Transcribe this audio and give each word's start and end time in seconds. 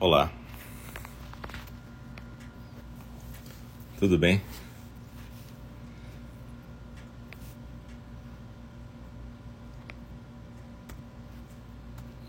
Olá. 0.00 0.30
Tudo 3.98 4.16
bem? 4.16 4.40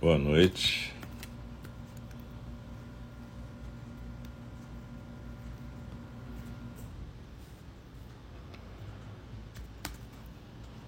Boa 0.02 0.18
noite. 0.18 0.91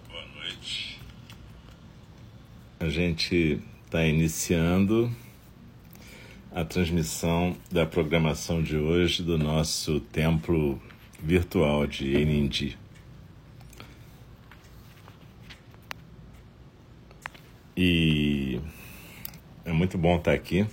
Boa 0.09 0.25
noite. 0.35 0.99
A 2.79 2.89
gente 2.89 3.61
está 3.85 4.03
iniciando 4.03 5.15
a 6.53 6.65
transmissão 6.65 7.55
da 7.71 7.85
programação 7.85 8.61
de 8.61 8.75
hoje 8.75 9.23
do 9.23 9.37
nosso 9.37 10.01
templo 10.01 10.81
virtual 11.17 11.87
de 11.87 12.13
Enindi. 12.13 12.77
E 17.75 18.59
é 19.63 19.71
muito 19.71 19.97
bom 19.97 20.17
estar 20.17 20.33
aqui. 20.33 20.67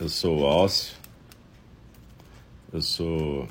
Eu 0.00 0.08
sou 0.08 0.40
o 0.40 0.46
Alcio, 0.46 0.96
eu 2.72 2.80
sou 2.80 3.46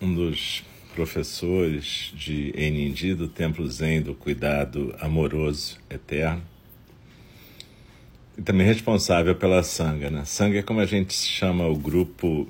um 0.00 0.12
dos 0.12 0.64
professores 0.94 2.12
de 2.14 2.52
Enindi 2.56 3.14
do 3.14 3.26
Templo 3.26 3.66
Zen 3.68 4.00
do 4.00 4.14
Cuidado 4.14 4.94
Amoroso 5.00 5.76
Eterno. 5.90 6.40
E 8.38 8.42
também 8.42 8.64
responsável 8.64 9.34
pela 9.34 9.62
Sangha. 9.64 10.08
Né? 10.08 10.24
Sangha 10.24 10.60
é 10.60 10.62
como 10.62 10.80
a 10.80 10.86
gente 10.86 11.12
chama 11.12 11.66
o 11.66 11.76
grupo, 11.76 12.48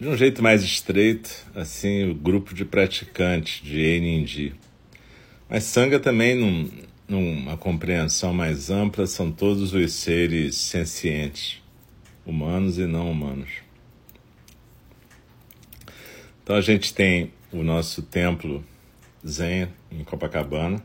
de 0.00 0.08
um 0.08 0.16
jeito 0.16 0.42
mais 0.42 0.62
estreito, 0.62 1.30
assim, 1.54 2.10
o 2.10 2.14
grupo 2.14 2.54
de 2.54 2.64
praticantes 2.64 3.62
de 3.62 3.78
Enindi. 3.78 4.54
Mas 5.50 5.64
Sangha 5.64 6.00
também, 6.00 6.34
num, 6.34 6.70
numa 7.06 7.58
compreensão 7.58 8.32
mais 8.32 8.70
ampla, 8.70 9.06
são 9.06 9.30
todos 9.30 9.74
os 9.74 9.92
seres 9.92 10.56
sencientes, 10.56 11.62
humanos 12.24 12.78
e 12.78 12.86
não 12.86 13.10
humanos. 13.10 13.50
Então 16.42 16.56
a 16.56 16.60
gente 16.60 16.92
tem 16.92 17.32
o 17.52 17.62
nosso 17.62 18.02
templo 18.02 18.64
Zen 19.24 19.68
em 19.92 20.02
Copacabana, 20.02 20.82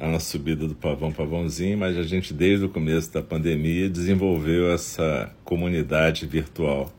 a 0.00 0.08
nossa 0.08 0.30
subida 0.30 0.66
do 0.66 0.74
Pavão 0.74 1.12
Pavãozinho, 1.12 1.76
mas 1.76 1.96
a 1.98 2.02
gente 2.02 2.32
desde 2.32 2.64
o 2.64 2.70
começo 2.70 3.12
da 3.12 3.20
pandemia 3.20 3.90
desenvolveu 3.90 4.72
essa 4.72 5.30
comunidade 5.44 6.26
virtual, 6.26 6.90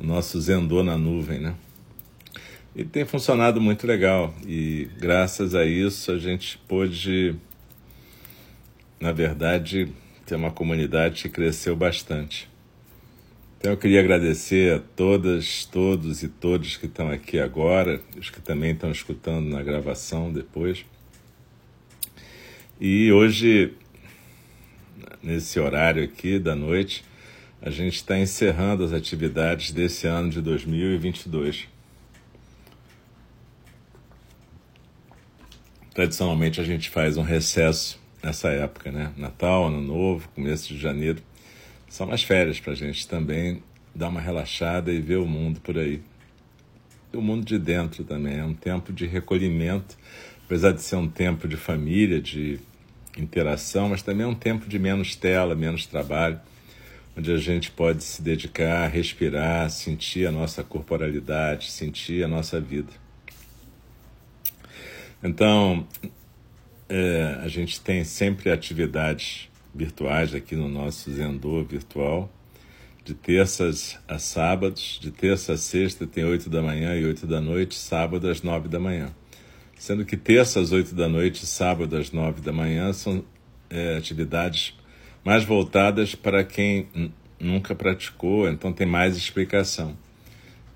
o 0.00 0.04
nosso 0.04 0.40
Zendô 0.40 0.82
na 0.82 0.96
nuvem, 0.96 1.38
né? 1.38 1.54
E 2.74 2.82
tem 2.82 3.04
funcionado 3.04 3.60
muito 3.60 3.86
legal 3.86 4.34
e 4.46 4.88
graças 4.98 5.54
a 5.54 5.66
isso 5.66 6.10
a 6.10 6.18
gente 6.18 6.56
pôde, 6.66 7.34
na 8.98 9.12
verdade, 9.12 9.92
ter 10.24 10.34
uma 10.34 10.50
comunidade 10.50 11.24
que 11.24 11.28
cresceu 11.28 11.76
bastante. 11.76 12.48
Então 13.58 13.72
eu 13.72 13.76
queria 13.76 14.00
agradecer 14.00 14.74
a 14.74 14.78
todas, 14.78 15.64
todos 15.64 16.22
e 16.22 16.28
todos 16.28 16.76
que 16.76 16.86
estão 16.86 17.10
aqui 17.10 17.38
agora, 17.38 18.00
os 18.16 18.30
que 18.30 18.40
também 18.40 18.72
estão 18.72 18.90
escutando 18.90 19.48
na 19.48 19.62
gravação 19.62 20.32
depois. 20.32 20.84
E 22.80 23.10
hoje, 23.10 23.72
nesse 25.22 25.58
horário 25.58 26.04
aqui 26.04 26.38
da 26.38 26.54
noite, 26.54 27.04
a 27.60 27.70
gente 27.70 27.96
está 27.96 28.18
encerrando 28.18 28.84
as 28.84 28.92
atividades 28.92 29.72
desse 29.72 30.06
ano 30.06 30.28
de 30.28 30.42
2022. 30.42 31.66
Tradicionalmente 35.94 36.60
a 36.60 36.64
gente 36.64 36.90
faz 36.90 37.16
um 37.16 37.22
recesso 37.22 37.98
nessa 38.22 38.50
época, 38.50 38.92
né? 38.92 39.14
Natal, 39.16 39.68
Ano 39.68 39.80
Novo, 39.80 40.28
começo 40.34 40.68
de 40.68 40.78
janeiro 40.78 41.22
são 41.96 42.12
as 42.12 42.22
férias 42.22 42.60
para 42.60 42.74
a 42.74 42.76
gente 42.76 43.08
também 43.08 43.62
dar 43.94 44.10
uma 44.10 44.20
relaxada 44.20 44.92
e 44.92 45.00
ver 45.00 45.16
o 45.16 45.26
mundo 45.26 45.60
por 45.60 45.78
aí. 45.78 46.02
O 47.10 47.22
mundo 47.22 47.46
de 47.46 47.58
dentro 47.58 48.04
também. 48.04 48.38
É 48.38 48.44
um 48.44 48.52
tempo 48.52 48.92
de 48.92 49.06
recolhimento, 49.06 49.96
apesar 50.44 50.72
de 50.72 50.82
ser 50.82 50.96
um 50.96 51.08
tempo 51.08 51.48
de 51.48 51.56
família, 51.56 52.20
de 52.20 52.60
interação, 53.16 53.88
mas 53.88 54.02
também 54.02 54.26
é 54.26 54.28
um 54.28 54.34
tempo 54.34 54.68
de 54.68 54.78
menos 54.78 55.16
tela, 55.16 55.54
menos 55.54 55.86
trabalho, 55.86 56.38
onde 57.16 57.32
a 57.32 57.38
gente 57.38 57.70
pode 57.70 58.04
se 58.04 58.20
dedicar 58.20 58.88
respirar, 58.88 59.70
sentir 59.70 60.26
a 60.26 60.30
nossa 60.30 60.62
corporalidade, 60.62 61.70
sentir 61.70 62.22
a 62.22 62.28
nossa 62.28 62.60
vida. 62.60 62.92
Então, 65.24 65.88
é, 66.90 67.38
a 67.42 67.48
gente 67.48 67.80
tem 67.80 68.04
sempre 68.04 68.50
atividades 68.50 69.48
virtuais 69.76 70.34
aqui 70.34 70.56
no 70.56 70.68
nosso 70.68 71.10
Zendô 71.12 71.62
virtual, 71.62 72.32
de 73.04 73.14
terças 73.14 73.98
a 74.08 74.18
sábados, 74.18 74.98
de 75.00 75.10
terça 75.10 75.52
a 75.52 75.56
sexta 75.56 76.06
tem 76.06 76.24
8 76.24 76.50
da 76.50 76.60
manhã 76.60 76.96
e 76.96 77.04
8 77.04 77.26
da 77.26 77.40
noite, 77.40 77.76
sábado 77.76 78.28
às 78.28 78.42
9 78.42 78.68
da 78.68 78.80
manhã. 78.80 79.14
Sendo 79.78 80.04
que 80.04 80.16
terça 80.16 80.58
às 80.58 80.72
8 80.72 80.94
da 80.94 81.08
noite 81.08 81.44
e 81.44 81.46
sábado 81.46 81.96
às 81.96 82.10
9 82.10 82.40
da 82.40 82.52
manhã 82.52 82.92
são 82.92 83.22
é, 83.70 83.96
atividades 83.96 84.74
mais 85.24 85.44
voltadas 85.44 86.14
para 86.14 86.42
quem 86.42 86.88
nunca 87.38 87.74
praticou, 87.74 88.48
então 88.48 88.72
tem 88.72 88.86
mais 88.86 89.16
explicação. 89.16 89.96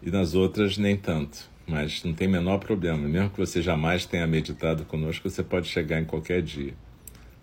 E 0.02 0.10
nas 0.10 0.34
outras, 0.34 0.78
nem 0.78 0.96
tanto. 0.96 1.50
Mas 1.66 2.02
não 2.02 2.12
tem 2.12 2.26
menor 2.26 2.58
problema. 2.58 3.08
Mesmo 3.08 3.30
que 3.30 3.38
você 3.38 3.62
jamais 3.62 4.04
tenha 4.06 4.26
meditado 4.26 4.84
conosco, 4.84 5.28
você 5.28 5.42
pode 5.42 5.68
chegar 5.68 6.00
em 6.00 6.04
qualquer 6.04 6.42
dia. 6.42 6.74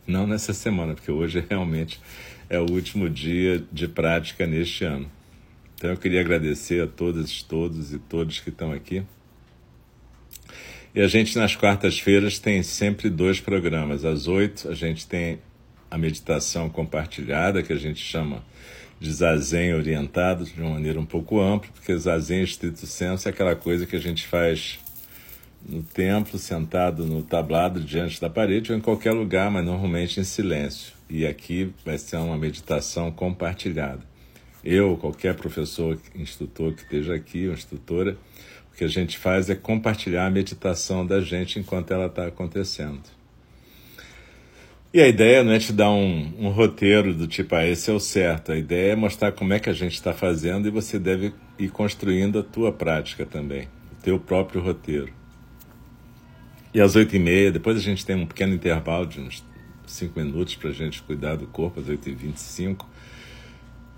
Não 0.07 0.25
nessa 0.25 0.53
semana, 0.53 0.93
porque 0.93 1.11
hoje 1.11 1.43
realmente 1.49 1.99
é 2.49 2.59
o 2.59 2.71
último 2.71 3.09
dia 3.09 3.61
de 3.71 3.87
prática 3.87 4.47
neste 4.47 4.85
ano. 4.85 5.11
Então 5.75 5.91
eu 5.91 5.97
queria 5.97 6.21
agradecer 6.21 6.81
a 6.81 6.87
todas, 6.87 7.43
todos 7.43 7.93
e 7.93 7.99
todos 7.99 8.39
que 8.39 8.49
estão 8.49 8.71
aqui. 8.71 9.03
E 10.95 11.01
a 11.01 11.07
gente 11.07 11.37
nas 11.37 11.55
quartas-feiras 11.55 12.39
tem 12.39 12.63
sempre 12.63 13.09
dois 13.09 13.39
programas. 13.39 14.05
Às 14.05 14.27
oito 14.27 14.69
a 14.69 14.73
gente 14.73 15.05
tem 15.05 15.39
a 15.91 15.97
meditação 15.97 16.69
compartilhada, 16.69 17.61
que 17.61 17.73
a 17.73 17.77
gente 17.77 17.99
chama 17.99 18.43
de 18.99 19.11
zazen 19.11 19.75
orientado, 19.75 20.45
de 20.45 20.59
uma 20.59 20.71
maneira 20.71 20.99
um 20.99 21.05
pouco 21.05 21.39
ampla, 21.39 21.69
porque 21.73 21.95
zazen 21.95 22.41
estrito 22.41 22.87
senso 22.87 23.27
é 23.27 23.31
aquela 23.31 23.55
coisa 23.55 23.85
que 23.85 23.95
a 23.95 23.99
gente 23.99 24.25
faz 24.25 24.79
no 25.65 25.83
templo, 25.83 26.37
sentado 26.37 27.05
no 27.05 27.21
tablado 27.21 27.79
diante 27.79 28.19
da 28.19 28.29
parede 28.29 28.71
ou 28.71 28.77
em 28.77 28.81
qualquer 28.81 29.11
lugar, 29.11 29.51
mas 29.51 29.65
normalmente 29.65 30.19
em 30.19 30.23
silêncio. 30.23 30.93
E 31.09 31.25
aqui 31.25 31.71
vai 31.85 31.97
ser 31.97 32.17
uma 32.17 32.37
meditação 32.37 33.11
compartilhada. 33.11 34.01
Eu, 34.63 34.97
qualquer 34.97 35.35
professor, 35.35 35.97
instrutor 36.15 36.73
que 36.73 36.83
esteja 36.83 37.15
aqui, 37.15 37.47
ou 37.47 37.53
instrutora, 37.53 38.17
o 38.73 38.77
que 38.77 38.83
a 38.83 38.87
gente 38.87 39.17
faz 39.17 39.49
é 39.49 39.55
compartilhar 39.55 40.25
a 40.25 40.31
meditação 40.31 41.05
da 41.05 41.21
gente 41.21 41.59
enquanto 41.59 41.91
ela 41.91 42.07
está 42.07 42.27
acontecendo. 42.27 43.17
E 44.93 45.01
a 45.01 45.07
ideia 45.07 45.43
não 45.43 45.51
é 45.51 45.59
te 45.59 45.73
dar 45.73 45.91
um, 45.91 46.33
um 46.39 46.49
roteiro 46.49 47.13
do 47.13 47.27
tipo, 47.27 47.53
ah, 47.55 47.65
esse 47.65 47.89
é 47.89 47.93
o 47.93 47.99
certo. 47.99 48.51
A 48.51 48.57
ideia 48.57 48.93
é 48.93 48.95
mostrar 48.95 49.31
como 49.31 49.53
é 49.53 49.59
que 49.59 49.69
a 49.69 49.73
gente 49.73 49.93
está 49.93 50.13
fazendo 50.13 50.67
e 50.67 50.71
você 50.71 50.97
deve 50.97 51.33
ir 51.59 51.69
construindo 51.69 52.39
a 52.39 52.43
tua 52.43 52.71
prática 52.71 53.25
também, 53.25 53.67
o 53.91 54.01
teu 54.01 54.19
próprio 54.19 54.61
roteiro. 54.61 55.16
E 56.73 56.81
às 56.81 56.95
oito 56.95 57.15
e 57.15 57.19
meia, 57.19 57.51
depois 57.51 57.77
a 57.77 57.81
gente 57.81 58.05
tem 58.05 58.15
um 58.15 58.25
pequeno 58.25 58.53
intervalo 58.53 59.05
de 59.05 59.19
uns 59.19 59.43
cinco 59.85 60.19
minutos 60.19 60.55
para 60.55 60.69
a 60.69 60.73
gente 60.73 61.01
cuidar 61.01 61.35
do 61.35 61.47
corpo, 61.47 61.79
às 61.79 61.87
oito 61.87 62.09
e 62.09 62.13
vinte 62.13 62.37
e 62.37 62.41
cinco, 62.41 62.87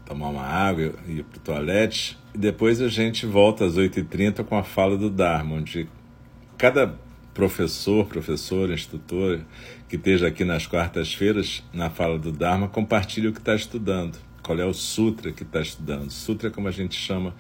tomar 0.06 0.30
uma 0.30 0.44
água 0.44 0.94
e 1.07 1.19
ir 1.19 1.24
para 1.24 1.38
o 1.38 1.42
toalete. 1.42 2.18
E 2.33 2.38
depois 2.38 2.81
a 2.81 2.88
gente 2.88 3.25
volta 3.25 3.66
às 3.66 3.75
oito 3.75 4.00
e 4.00 4.04
trinta 4.04 4.44
com 4.44 4.56
a 4.56 4.63
fala 4.63 4.98
do 4.98 5.10
Dharma, 5.10 5.56
onde 5.56 5.88
cada 6.57 6.95
professor, 7.33 8.06
professora, 8.06 8.74
instrutor 8.74 9.39
que 9.88 9.95
esteja 9.95 10.27
aqui 10.27 10.44
nas 10.44 10.68
quartas-feiras, 10.68 11.63
na 11.74 11.89
fala 11.89 12.19
do 12.19 12.31
Dharma, 12.31 12.68
compartilha 12.68 13.30
o 13.30 13.33
que 13.33 13.39
está 13.39 13.56
estudando, 13.56 14.18
qual 14.44 14.60
é 14.60 14.66
o 14.66 14.74
sutra 14.74 15.31
que 15.31 15.44
está 15.44 15.62
estudando. 15.62 16.12
Sutra 16.12 16.50
é 16.50 16.51
como 16.51 16.68
a 16.68 16.71
gente 16.71 16.95
chama 16.95 17.33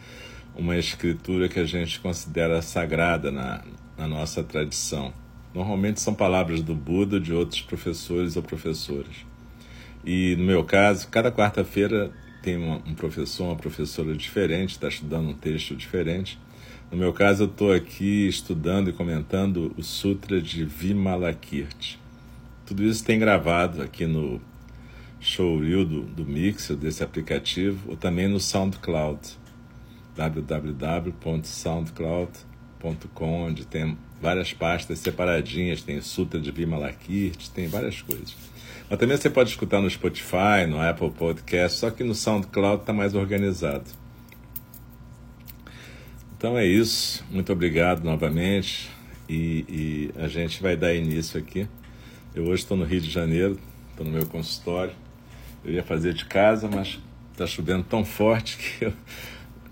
uma 0.55 0.77
escritura 0.77 1.47
que 1.47 1.59
a 1.59 1.65
gente 1.65 1.99
considera 1.99 2.61
sagrada 2.61 3.31
na, 3.31 3.63
na 3.99 4.07
nossa 4.07 4.41
tradição. 4.41 5.13
Normalmente 5.53 5.99
são 5.99 6.13
palavras 6.13 6.61
do 6.61 6.73
Buda 6.73 7.19
de 7.19 7.33
outros 7.33 7.61
professores 7.61 8.37
ou 8.37 8.41
professoras. 8.41 9.25
E 10.05 10.37
no 10.37 10.45
meu 10.45 10.63
caso, 10.63 11.09
cada 11.09 11.29
quarta-feira 11.29 12.09
tem 12.41 12.57
um 12.57 12.95
professor, 12.95 13.43
uma 13.43 13.57
professora 13.57 14.15
diferente, 14.15 14.71
está 14.71 14.87
estudando 14.87 15.27
um 15.29 15.33
texto 15.33 15.75
diferente. 15.75 16.39
No 16.89 16.97
meu 16.97 17.11
caso, 17.11 17.43
eu 17.43 17.47
estou 17.47 17.73
aqui 17.73 18.25
estudando 18.27 18.89
e 18.89 18.93
comentando 18.93 19.73
o 19.77 19.83
Sutra 19.83 20.41
de 20.41 20.63
Vimalakirti. 20.63 21.99
Tudo 22.65 22.81
isso 22.83 23.03
tem 23.03 23.19
gravado 23.19 23.81
aqui 23.81 24.05
no 24.05 24.39
showreel 25.19 25.83
do, 25.83 26.03
do 26.03 26.25
Mixer, 26.25 26.77
desse 26.77 27.03
aplicativo, 27.03 27.89
ou 27.89 27.97
também 27.97 28.29
no 28.29 28.39
SoundCloud, 28.39 29.19
www.soundcloud.com, 30.15 32.48
onde 32.83 33.65
tem 33.65 33.97
várias 34.21 34.53
pastas 34.53 34.99
separadinhas, 34.99 35.81
tem 35.81 36.01
Sutra 36.01 36.39
de 36.39 36.51
Vimalakirti, 36.51 37.51
tem 37.51 37.67
várias 37.67 38.01
coisas. 38.01 38.35
Mas 38.89 38.99
também 38.99 39.17
você 39.17 39.29
pode 39.29 39.49
escutar 39.49 39.81
no 39.81 39.89
Spotify, 39.89 40.65
no 40.67 40.81
Apple 40.81 41.11
Podcast, 41.11 41.79
só 41.79 41.91
que 41.91 42.03
no 42.03 42.15
SoundCloud 42.15 42.81
está 42.81 42.93
mais 42.93 43.13
organizado. 43.13 43.85
Então 46.37 46.57
é 46.57 46.65
isso. 46.65 47.25
Muito 47.29 47.51
obrigado 47.51 48.03
novamente. 48.03 48.89
E, 49.27 49.65
e 49.69 50.11
a 50.19 50.27
gente 50.27 50.61
vai 50.61 50.75
dar 50.75 50.93
início 50.93 51.39
aqui. 51.39 51.67
Eu 52.33 52.45
hoje 52.45 52.63
estou 52.63 52.77
no 52.77 52.85
Rio 52.85 53.01
de 53.01 53.11
Janeiro, 53.11 53.59
estou 53.91 54.05
no 54.05 54.11
meu 54.11 54.25
consultório. 54.25 54.93
Eu 55.63 55.73
ia 55.73 55.83
fazer 55.83 56.13
de 56.13 56.25
casa, 56.25 56.67
mas 56.67 56.97
está 57.33 57.45
chovendo 57.45 57.83
tão 57.83 58.03
forte 58.03 58.57
que 58.79 58.85
eu, 58.85 58.93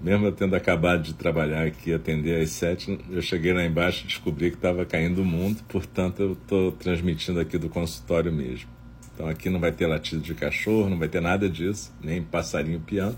mesmo 0.01 0.27
eu 0.27 0.31
tendo 0.31 0.55
acabado 0.55 1.03
de 1.03 1.13
trabalhar 1.13 1.65
aqui, 1.65 1.93
atender 1.93 2.41
às 2.41 2.51
sete, 2.51 2.99
eu 3.09 3.21
cheguei 3.21 3.53
lá 3.53 3.65
embaixo 3.65 4.03
e 4.03 4.07
descobri 4.07 4.51
que 4.51 4.57
estava 4.57 4.85
caindo 4.85 5.21
o 5.21 5.25
mundo, 5.25 5.61
portanto 5.67 6.21
eu 6.21 6.33
estou 6.33 6.71
transmitindo 6.71 7.39
aqui 7.39 7.57
do 7.57 7.69
consultório 7.69 8.31
mesmo. 8.31 8.69
Então 9.13 9.27
aqui 9.27 9.49
não 9.49 9.59
vai 9.59 9.71
ter 9.71 9.87
latido 9.87 10.21
de 10.21 10.35
cachorro, 10.35 10.89
não 10.89 10.99
vai 10.99 11.07
ter 11.07 11.21
nada 11.21 11.49
disso, 11.49 11.91
nem 12.01 12.21
passarinho 12.21 12.79
piano. 12.79 13.17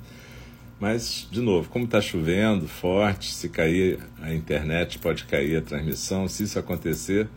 Mas, 0.79 1.27
de 1.29 1.41
novo, 1.41 1.69
como 1.69 1.83
está 1.83 1.99
chovendo 1.99 2.65
forte, 2.65 3.33
se 3.33 3.49
cair 3.49 3.99
a 4.21 4.33
internet, 4.33 4.97
pode 4.97 5.25
cair 5.25 5.57
a 5.57 5.61
transmissão. 5.61 6.25
Se 6.29 6.43
isso 6.43 6.57
acontecer, 6.57 7.27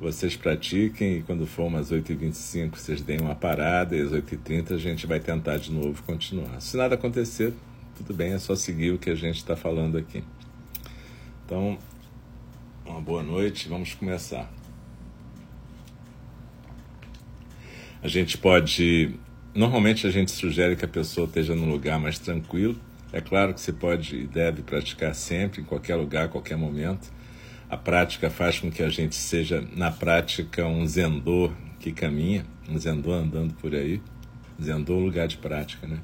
vocês 0.00 0.34
pratiquem 0.36 1.18
e 1.18 1.22
quando 1.22 1.46
for 1.46 1.64
umas 1.64 1.92
8h25 1.92 2.76
vocês 2.76 3.02
deem 3.02 3.20
uma 3.20 3.34
parada 3.34 3.94
e 3.94 4.00
às 4.00 4.10
8h30 4.10 4.72
a 4.72 4.78
gente 4.78 5.06
vai 5.06 5.20
tentar 5.20 5.58
de 5.58 5.70
novo 5.70 6.02
continuar. 6.02 6.60
Se 6.60 6.76
nada 6.78 6.94
acontecer, 6.94 7.52
tudo 7.96 8.14
bem, 8.14 8.32
é 8.32 8.38
só 8.38 8.54
seguir 8.54 8.92
o 8.92 8.98
que 8.98 9.10
a 9.10 9.14
gente 9.14 9.36
está 9.36 9.56
falando 9.56 9.98
aqui. 9.98 10.24
Então, 11.44 11.78
uma 12.84 13.00
boa 13.00 13.22
noite, 13.22 13.68
vamos 13.68 13.94
começar. 13.94 14.50
A 18.02 18.08
gente 18.08 18.36
pode. 18.36 19.14
Normalmente 19.54 20.06
a 20.06 20.10
gente 20.10 20.30
sugere 20.30 20.74
que 20.74 20.84
a 20.84 20.88
pessoa 20.88 21.26
esteja 21.26 21.54
num 21.54 21.70
lugar 21.70 22.00
mais 22.00 22.18
tranquilo. 22.18 22.76
É 23.12 23.20
claro 23.20 23.52
que 23.54 23.60
você 23.60 23.72
pode 23.72 24.16
e 24.16 24.26
deve 24.26 24.62
praticar 24.62 25.14
sempre, 25.14 25.60
em 25.60 25.64
qualquer 25.64 25.96
lugar, 25.96 26.24
a 26.24 26.28
qualquer 26.28 26.56
momento. 26.56 27.12
A 27.68 27.76
prática 27.76 28.28
faz 28.30 28.58
com 28.58 28.70
que 28.70 28.82
a 28.82 28.88
gente 28.88 29.14
seja, 29.14 29.66
na 29.76 29.90
prática, 29.90 30.66
um 30.66 30.86
zendô 30.86 31.52
que 31.78 31.92
caminha, 31.92 32.44
um 32.68 32.78
zendô 32.78 33.12
andando 33.12 33.54
por 33.54 33.74
aí. 33.74 34.00
Zendô 34.60 34.98
é 34.98 35.02
lugar 35.02 35.28
de 35.28 35.36
prática, 35.36 35.86
né? 35.86 35.98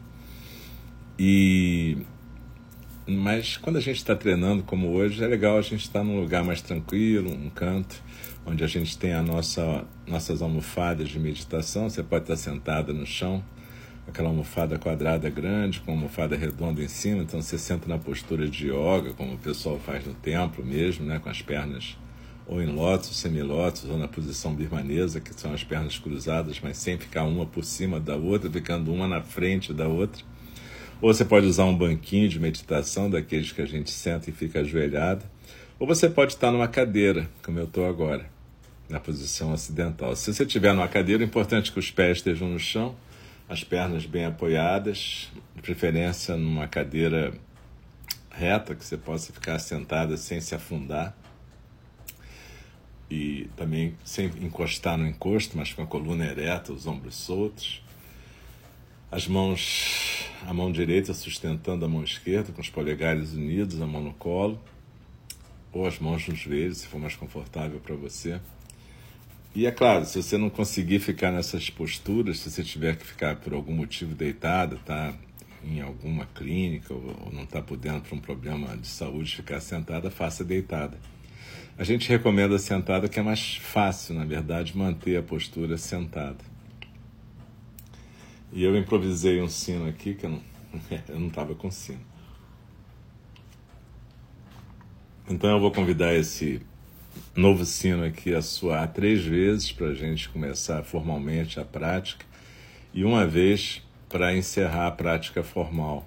E 1.18 1.98
mas 3.10 3.56
quando 3.56 3.76
a 3.76 3.80
gente 3.80 3.96
está 3.96 4.14
treinando 4.14 4.62
como 4.62 4.88
hoje, 4.88 5.24
é 5.24 5.26
legal 5.26 5.56
a 5.56 5.62
gente 5.62 5.80
estar 5.80 6.00
tá 6.00 6.04
num 6.04 6.20
lugar 6.20 6.44
mais 6.44 6.60
tranquilo, 6.60 7.32
um 7.32 7.48
canto, 7.48 8.02
onde 8.44 8.62
a 8.62 8.66
gente 8.66 8.98
tem 8.98 9.14
a 9.14 9.22
nossa, 9.22 9.86
nossas 10.06 10.42
almofadas 10.42 11.08
de 11.08 11.18
meditação. 11.18 11.88
Você 11.88 12.02
pode 12.02 12.24
estar 12.24 12.36
sentada 12.36 12.92
no 12.92 13.06
chão, 13.06 13.42
aquela 14.06 14.28
almofada 14.28 14.78
quadrada 14.78 15.30
grande, 15.30 15.80
com 15.80 15.92
almofada 15.92 16.36
redonda 16.36 16.82
em 16.82 16.88
cima. 16.88 17.22
Então 17.22 17.40
você 17.40 17.56
senta 17.56 17.88
na 17.88 17.96
postura 17.96 18.46
de 18.46 18.66
yoga, 18.66 19.14
como 19.16 19.34
o 19.34 19.38
pessoal 19.38 19.78
faz 19.78 20.04
no 20.04 20.12
templo 20.12 20.62
mesmo, 20.62 21.06
né, 21.06 21.18
com 21.18 21.30
as 21.30 21.40
pernas 21.40 21.96
ou 22.46 22.62
em 22.62 22.66
lótus, 22.66 23.14
semilótus, 23.18 23.84
ou 23.84 23.98
na 23.98 24.08
posição 24.08 24.54
birmanesa, 24.54 25.20
que 25.20 25.38
são 25.38 25.52
as 25.52 25.62
pernas 25.62 25.98
cruzadas, 25.98 26.58
mas 26.62 26.78
sem 26.78 26.96
ficar 26.96 27.24
uma 27.24 27.44
por 27.44 27.62
cima 27.62 28.00
da 28.00 28.16
outra, 28.16 28.50
ficando 28.50 28.92
uma 28.92 29.06
na 29.06 29.20
frente 29.20 29.72
da 29.72 29.86
outra. 29.86 30.24
Ou 31.00 31.12
você 31.12 31.24
pode 31.24 31.46
usar 31.46 31.64
um 31.64 31.76
banquinho 31.76 32.28
de 32.28 32.40
meditação, 32.40 33.08
daqueles 33.08 33.52
que 33.52 33.62
a 33.62 33.66
gente 33.66 33.90
senta 33.90 34.30
e 34.30 34.32
fica 34.32 34.60
ajoelhado. 34.60 35.24
Ou 35.78 35.86
você 35.86 36.10
pode 36.10 36.32
estar 36.32 36.50
numa 36.50 36.66
cadeira, 36.66 37.28
como 37.42 37.58
eu 37.58 37.64
estou 37.64 37.86
agora 37.86 38.28
na 38.88 38.98
posição 38.98 39.52
ocidental. 39.52 40.16
Se 40.16 40.32
você 40.32 40.44
estiver 40.44 40.72
numa 40.72 40.88
cadeira, 40.88 41.22
é 41.22 41.26
importante 41.26 41.70
que 41.70 41.78
os 41.78 41.90
pés 41.90 42.18
estejam 42.18 42.48
no 42.48 42.58
chão, 42.58 42.96
as 43.48 43.62
pernas 43.62 44.06
bem 44.06 44.24
apoiadas, 44.24 45.30
de 45.54 45.62
preferência 45.62 46.36
numa 46.36 46.66
cadeira 46.66 47.32
reta, 48.30 48.74
que 48.74 48.84
você 48.84 48.96
possa 48.96 49.32
ficar 49.32 49.58
sentada 49.58 50.16
sem 50.16 50.40
se 50.40 50.54
afundar. 50.54 51.16
E 53.10 53.48
também 53.56 53.94
sem 54.04 54.26
encostar 54.40 54.98
no 54.98 55.06
encosto, 55.06 55.56
mas 55.56 55.72
com 55.72 55.82
a 55.82 55.86
coluna 55.86 56.26
ereta, 56.26 56.72
os 56.72 56.86
ombros 56.86 57.14
soltos. 57.14 57.82
As 59.10 59.26
mãos, 59.26 60.07
a 60.46 60.52
mão 60.54 60.70
direita 60.70 61.12
sustentando 61.12 61.84
a 61.84 61.88
mão 61.88 62.02
esquerda, 62.02 62.52
com 62.52 62.60
os 62.60 62.70
polegares 62.70 63.32
unidos, 63.32 63.80
a 63.80 63.86
mão 63.86 64.02
no 64.02 64.12
colo, 64.14 64.58
ou 65.72 65.86
as 65.86 65.98
mãos 65.98 66.26
nos 66.26 66.38
joelhos, 66.38 66.78
se 66.78 66.86
for 66.86 67.00
mais 67.00 67.16
confortável 67.16 67.80
para 67.80 67.94
você. 67.94 68.40
E 69.54 69.66
é 69.66 69.70
claro, 69.70 70.04
se 70.04 70.22
você 70.22 70.38
não 70.38 70.50
conseguir 70.50 71.00
ficar 71.00 71.32
nessas 71.32 71.70
posturas, 71.70 72.38
se 72.38 72.50
você 72.50 72.62
tiver 72.62 72.96
que 72.96 73.04
ficar 73.04 73.36
por 73.36 73.52
algum 73.52 73.72
motivo 73.72 74.14
deitado, 74.14 74.78
tá 74.84 75.14
em 75.64 75.80
alguma 75.80 76.26
clínica 76.26 76.94
ou 76.94 77.30
não 77.32 77.42
está 77.42 77.60
podendo 77.60 78.02
por 78.02 78.14
um 78.14 78.20
problema 78.20 78.76
de 78.76 78.86
saúde 78.86 79.34
ficar 79.34 79.60
sentada, 79.60 80.10
faça 80.10 80.44
deitada. 80.44 80.98
A 81.76 81.84
gente 81.84 82.08
recomenda 82.08 82.58
sentada 82.58 83.08
que 83.08 83.18
é 83.18 83.22
mais 83.22 83.56
fácil, 83.56 84.14
na 84.14 84.24
verdade, 84.24 84.76
manter 84.76 85.16
a 85.16 85.22
postura 85.22 85.78
sentada. 85.78 86.38
E 88.52 88.64
eu 88.64 88.76
improvisei 88.76 89.40
um 89.40 89.48
sino 89.48 89.88
aqui 89.88 90.14
que 90.14 90.24
eu 90.24 90.30
não 90.30 90.42
eu 91.08 91.18
não 91.18 91.28
estava 91.28 91.54
com 91.54 91.70
sino. 91.70 92.00
Então 95.28 95.50
eu 95.50 95.60
vou 95.60 95.70
convidar 95.70 96.14
esse 96.14 96.62
novo 97.34 97.64
sino 97.64 98.04
aqui 98.04 98.34
a 98.34 98.40
soar 98.40 98.90
três 98.92 99.22
vezes 99.24 99.72
para 99.72 99.88
a 99.88 99.94
gente 99.94 100.28
começar 100.28 100.82
formalmente 100.82 101.60
a 101.60 101.64
prática 101.64 102.24
e 102.94 103.04
uma 103.04 103.26
vez 103.26 103.82
para 104.08 104.34
encerrar 104.34 104.86
a 104.86 104.90
prática 104.90 105.42
formal. 105.42 106.06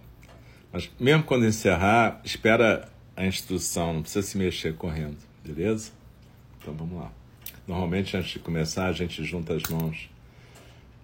Mas 0.72 0.90
mesmo 1.00 1.24
quando 1.24 1.46
encerrar, 1.46 2.20
espera 2.24 2.90
a 3.16 3.26
instrução, 3.26 3.94
não 3.94 4.02
precisa 4.02 4.26
se 4.26 4.38
mexer 4.38 4.76
correndo, 4.76 5.18
beleza? 5.46 5.92
Então 6.60 6.74
vamos 6.74 7.00
lá. 7.00 7.12
Normalmente 7.68 8.18
antes 8.18 8.32
de 8.32 8.40
começar 8.40 8.88
a 8.88 8.92
gente 8.92 9.24
junta 9.24 9.54
as 9.54 9.64
mãos, 9.64 10.10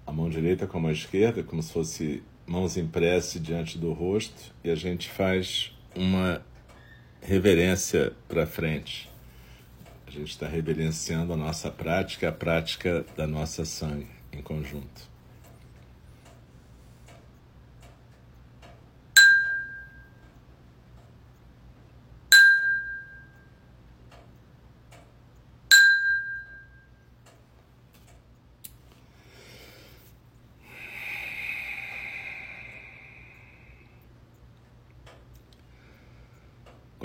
a 0.08 0.12
mão 0.14 0.30
direita 0.30 0.66
com 0.66 0.78
a 0.78 0.82
mão 0.82 0.92
esquerda, 0.92 1.44
como 1.44 1.62
se 1.62 1.74
fosse 1.74 2.24
mãos 2.46 2.78
em 2.78 2.88
prece 2.88 3.42
diante 3.42 3.78
do 3.78 3.92
rosto, 3.92 4.56
e 4.64 4.70
a 4.70 4.76
gente 4.76 5.10
faz 5.10 5.78
uma 5.94 6.42
reverência 7.22 8.14
para 8.30 8.48
frente. 8.48 9.10
A 10.08 10.12
gente 10.12 10.30
está 10.30 10.48
reverenciando 10.48 11.34
a 11.34 11.38
nossa 11.38 11.70
prática, 11.70 12.30
a 12.30 12.32
prática 12.32 13.06
da 13.18 13.28
nossa 13.28 13.66
sangue 13.66 14.08
em 14.32 14.42
conjunto. 14.42 15.17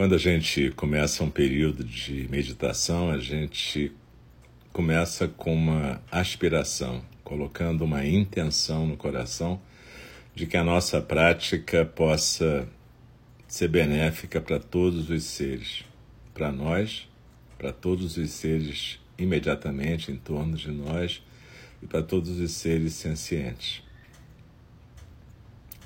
Quando 0.03 0.17
a 0.17 0.19
gente 0.19 0.73
começa 0.73 1.23
um 1.23 1.31
período 1.31 1.85
de 1.85 2.27
meditação, 2.29 3.09
a 3.09 3.19
gente 3.19 3.93
começa 4.73 5.29
com 5.29 5.55
uma 5.55 6.03
aspiração, 6.11 7.05
colocando 7.23 7.85
uma 7.85 8.05
intenção 8.05 8.85
no 8.85 8.97
coração 8.97 9.63
de 10.35 10.45
que 10.45 10.57
a 10.57 10.65
nossa 10.65 11.01
prática 11.01 11.85
possa 11.85 12.69
ser 13.47 13.69
benéfica 13.69 14.41
para 14.41 14.59
todos 14.59 15.09
os 15.09 15.23
seres, 15.23 15.85
para 16.35 16.51
nós, 16.51 17.09
para 17.57 17.73
todos 17.73 18.17
os 18.17 18.31
seres 18.33 18.99
imediatamente 19.17 20.11
em 20.11 20.17
torno 20.17 20.57
de 20.57 20.73
nós 20.73 21.23
e 21.81 21.87
para 21.87 22.03
todos 22.03 22.41
os 22.41 22.51
seres 22.51 22.95
sencientes. 22.95 23.85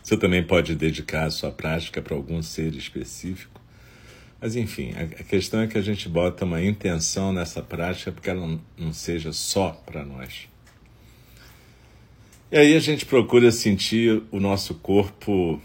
Você 0.03 0.17
também 0.17 0.43
pode 0.43 0.75
dedicar 0.75 1.25
a 1.25 1.31
sua 1.31 1.53
prática 1.53 2.01
para 2.01 2.15
algum 2.15 2.41
ser 2.41 2.75
específico 2.75 3.66
mas 4.41 4.55
enfim, 4.57 4.93
a 5.19 5.25
questão 5.25 5.61
é 5.61 5.67
que 5.67 5.79
a 5.79 5.83
gente 5.83 6.09
bota 6.09 6.45
uma 6.45 6.63
intenção 6.63 7.33
nessa 7.33 7.63
prática 7.63 8.13
porque 8.13 8.29
ela 8.29 8.47
não, 8.47 8.61
não 8.77 8.93
seja 8.93 9.33
só 9.33 9.71
para 9.87 10.05
nós. 10.05 10.49
E 12.53 12.57
aí 12.57 12.77
a 12.77 12.81
gente 12.81 13.07
procura 13.07 13.51
sentir 13.51 14.23
o 14.31 14.39
nosso 14.39 14.75
corpo 14.75 15.61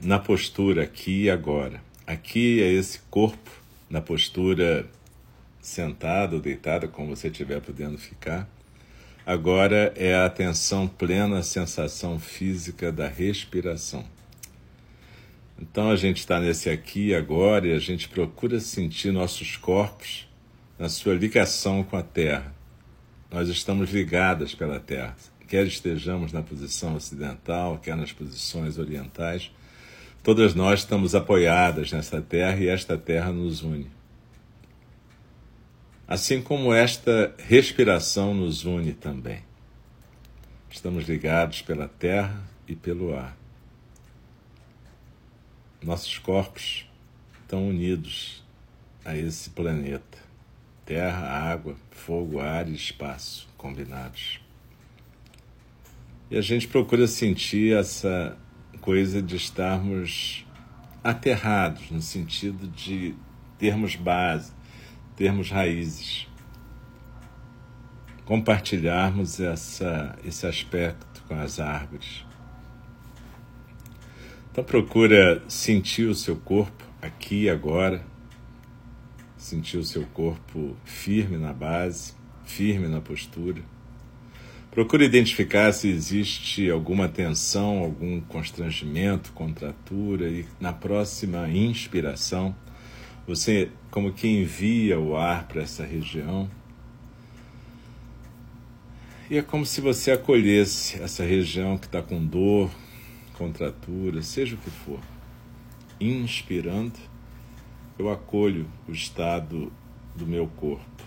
na 0.00 0.18
postura 0.18 0.82
aqui 0.82 1.24
e 1.24 1.30
agora. 1.30 1.80
Aqui 2.06 2.62
é 2.62 2.70
esse 2.70 3.00
corpo 3.10 3.50
na 3.90 4.00
postura 4.00 4.88
sentado 5.60 6.36
ou 6.36 6.40
deitado, 6.40 6.86
como 6.88 7.16
você 7.16 7.28
estiver 7.28 7.60
podendo 7.60 7.98
ficar. 7.98 8.48
Agora 9.26 9.92
é 9.96 10.14
a 10.14 10.26
atenção 10.26 10.86
plena 10.86 11.38
à 11.38 11.42
sensação 11.42 12.20
física 12.20 12.92
da 12.92 13.08
respiração. 13.08 14.04
Então 15.60 15.90
a 15.90 15.96
gente 15.96 16.18
está 16.18 16.38
nesse 16.38 16.68
aqui 16.68 17.14
agora 17.14 17.66
e 17.66 17.72
a 17.72 17.78
gente 17.78 18.08
procura 18.08 18.60
sentir 18.60 19.10
nossos 19.10 19.56
corpos 19.56 20.28
na 20.78 20.88
sua 20.88 21.14
ligação 21.14 21.82
com 21.82 21.96
a 21.96 22.02
Terra. 22.02 22.54
Nós 23.30 23.48
estamos 23.48 23.90
ligadas 23.90 24.54
pela 24.54 24.78
Terra, 24.78 25.16
quer 25.48 25.66
estejamos 25.66 26.32
na 26.32 26.42
posição 26.42 26.94
ocidental, 26.94 27.78
quer 27.78 27.96
nas 27.96 28.12
posições 28.12 28.78
orientais, 28.78 29.50
todas 30.22 30.54
nós 30.54 30.80
estamos 30.80 31.14
apoiadas 31.14 31.90
nessa 31.90 32.20
Terra 32.20 32.58
e 32.58 32.68
esta 32.68 32.98
Terra 32.98 33.32
nos 33.32 33.62
une. 33.62 33.90
Assim 36.06 36.40
como 36.40 36.72
esta 36.72 37.34
respiração 37.38 38.32
nos 38.32 38.64
une 38.64 38.92
também. 38.92 39.42
Estamos 40.70 41.08
ligados 41.08 41.62
pela 41.62 41.88
terra 41.88 42.44
e 42.68 42.76
pelo 42.76 43.16
ar. 43.16 43.36
Nossos 45.86 46.18
corpos 46.18 46.84
estão 47.42 47.68
unidos 47.68 48.42
a 49.04 49.16
esse 49.16 49.50
planeta. 49.50 50.18
Terra, 50.84 51.28
água, 51.28 51.76
fogo, 51.92 52.40
ar 52.40 52.68
e 52.68 52.74
espaço 52.74 53.48
combinados. 53.56 54.40
E 56.28 56.36
a 56.36 56.40
gente 56.40 56.66
procura 56.66 57.06
sentir 57.06 57.76
essa 57.76 58.36
coisa 58.80 59.22
de 59.22 59.36
estarmos 59.36 60.44
aterrados, 61.04 61.88
no 61.92 62.02
sentido 62.02 62.66
de 62.66 63.14
termos 63.56 63.94
base, 63.94 64.52
termos 65.14 65.52
raízes, 65.52 66.26
compartilharmos 68.24 69.38
essa, 69.38 70.18
esse 70.24 70.48
aspecto 70.48 71.22
com 71.28 71.38
as 71.38 71.60
árvores. 71.60 72.25
Então 74.56 74.64
procura 74.64 75.42
sentir 75.48 76.04
o 76.04 76.14
seu 76.14 76.34
corpo 76.34 76.82
aqui 77.02 77.42
e 77.42 77.50
agora, 77.50 78.02
sentir 79.36 79.76
o 79.76 79.84
seu 79.84 80.06
corpo 80.14 80.74
firme 80.82 81.36
na 81.36 81.52
base, 81.52 82.14
firme 82.42 82.88
na 82.88 82.98
postura. 82.98 83.60
Procura 84.70 85.04
identificar 85.04 85.70
se 85.72 85.90
existe 85.90 86.70
alguma 86.70 87.06
tensão, 87.06 87.80
algum 87.80 88.18
constrangimento, 88.22 89.30
contratura 89.32 90.26
e 90.26 90.46
na 90.58 90.72
próxima 90.72 91.46
inspiração 91.50 92.56
você, 93.26 93.68
como 93.90 94.14
que 94.14 94.26
envia 94.26 94.98
o 94.98 95.18
ar 95.18 95.46
para 95.48 95.60
essa 95.60 95.84
região. 95.84 96.50
E 99.28 99.36
é 99.36 99.42
como 99.42 99.66
se 99.66 99.82
você 99.82 100.12
acolhesse 100.12 100.98
essa 101.02 101.22
região 101.24 101.76
que 101.76 101.84
está 101.84 102.00
com 102.00 102.24
dor, 102.24 102.70
contratura, 103.36 104.22
seja 104.22 104.54
o 104.54 104.58
que 104.58 104.70
for. 104.70 105.00
Inspirando, 106.00 106.98
eu 107.98 108.10
acolho 108.10 108.66
o 108.88 108.92
estado 108.92 109.72
do 110.14 110.26
meu 110.26 110.46
corpo, 110.46 111.04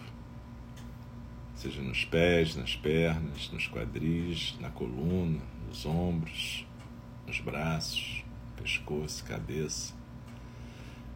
seja 1.56 1.82
nos 1.82 2.06
pés, 2.06 2.56
nas 2.56 2.76
pernas, 2.76 3.50
nos 3.52 3.68
quadris, 3.68 4.56
na 4.60 4.70
coluna, 4.70 5.42
nos 5.68 5.86
ombros, 5.86 6.66
nos 7.28 7.40
braços, 7.40 8.24
pescoço, 8.56 9.24
cabeça. 9.26 9.94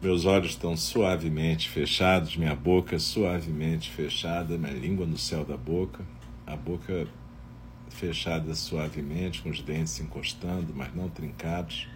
Meus 0.02 0.24
olhos 0.26 0.50
estão 0.50 0.76
suavemente 0.76 1.68
fechados, 1.68 2.36
minha 2.36 2.54
boca 2.54 2.98
suavemente 2.98 3.90
fechada, 3.90 4.58
minha 4.58 4.72
língua 4.72 5.06
no 5.06 5.16
céu 5.16 5.44
da 5.44 5.56
boca, 5.56 6.04
a 6.46 6.54
boca 6.54 7.08
fechada 7.90 8.54
suavemente, 8.54 9.42
com 9.42 9.50
os 9.50 9.60
dentes 9.60 9.98
encostando, 10.00 10.72
mas 10.74 10.94
não 10.94 11.08
trincados. 11.08 11.88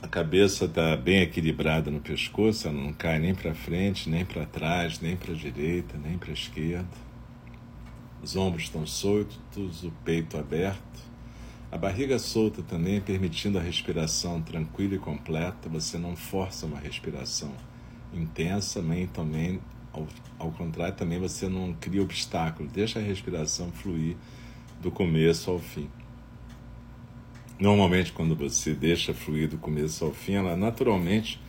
A 0.00 0.06
cabeça 0.06 0.66
está 0.66 0.96
bem 0.96 1.22
equilibrada 1.22 1.90
no 1.90 2.00
pescoço, 2.00 2.68
ela 2.68 2.80
não 2.80 2.92
cai 2.92 3.18
nem 3.18 3.34
para 3.34 3.54
frente, 3.54 4.08
nem 4.08 4.24
para 4.24 4.46
trás, 4.46 5.00
nem 5.00 5.16
para 5.16 5.32
a 5.32 5.36
direita, 5.36 5.98
nem 5.98 6.16
para 6.16 6.30
a 6.30 6.34
esquerda. 6.34 7.08
Os 8.22 8.36
ombros 8.36 8.64
estão 8.64 8.86
soltos, 8.86 9.82
o 9.82 9.90
peito 10.04 10.38
aberto. 10.38 11.08
A 11.70 11.76
barriga 11.76 12.18
solta 12.18 12.62
também, 12.62 13.00
permitindo 13.00 13.58
a 13.58 13.60
respiração 13.60 14.40
tranquila 14.40 14.94
e 14.94 14.98
completa. 14.98 15.68
Você 15.68 15.98
não 15.98 16.16
força 16.16 16.64
uma 16.64 16.78
respiração 16.78 17.52
intensa, 18.14 18.80
nem 18.80 19.06
também, 19.06 19.60
ao, 19.92 20.06
ao 20.38 20.50
contrário, 20.52 20.94
também 20.94 21.18
você 21.18 21.48
não 21.48 21.74
cria 21.74 22.02
obstáculo. 22.02 22.68
Deixa 22.68 22.98
a 23.00 23.02
respiração 23.02 23.70
fluir 23.70 24.16
do 24.80 24.90
começo 24.90 25.50
ao 25.50 25.58
fim. 25.58 25.88
Normalmente, 27.58 28.12
quando 28.12 28.36
você 28.36 28.72
deixa 28.72 29.12
fluir 29.12 29.48
do 29.48 29.58
começo 29.58 30.04
ao 30.04 30.12
fim, 30.12 30.34
ela 30.34 30.56
naturalmente 30.56 31.40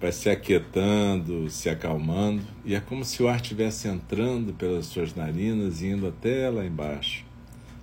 vai 0.00 0.12
se 0.12 0.28
aquietando, 0.28 1.48
se 1.48 1.68
acalmando, 1.68 2.42
e 2.64 2.74
é 2.74 2.80
como 2.80 3.04
se 3.04 3.22
o 3.22 3.28
ar 3.28 3.36
estivesse 3.36 3.88
entrando 3.88 4.52
pelas 4.52 4.86
suas 4.86 5.14
narinas 5.14 5.80
e 5.80 5.86
indo 5.86 6.06
até 6.06 6.50
lá 6.50 6.64
embaixo 6.64 7.26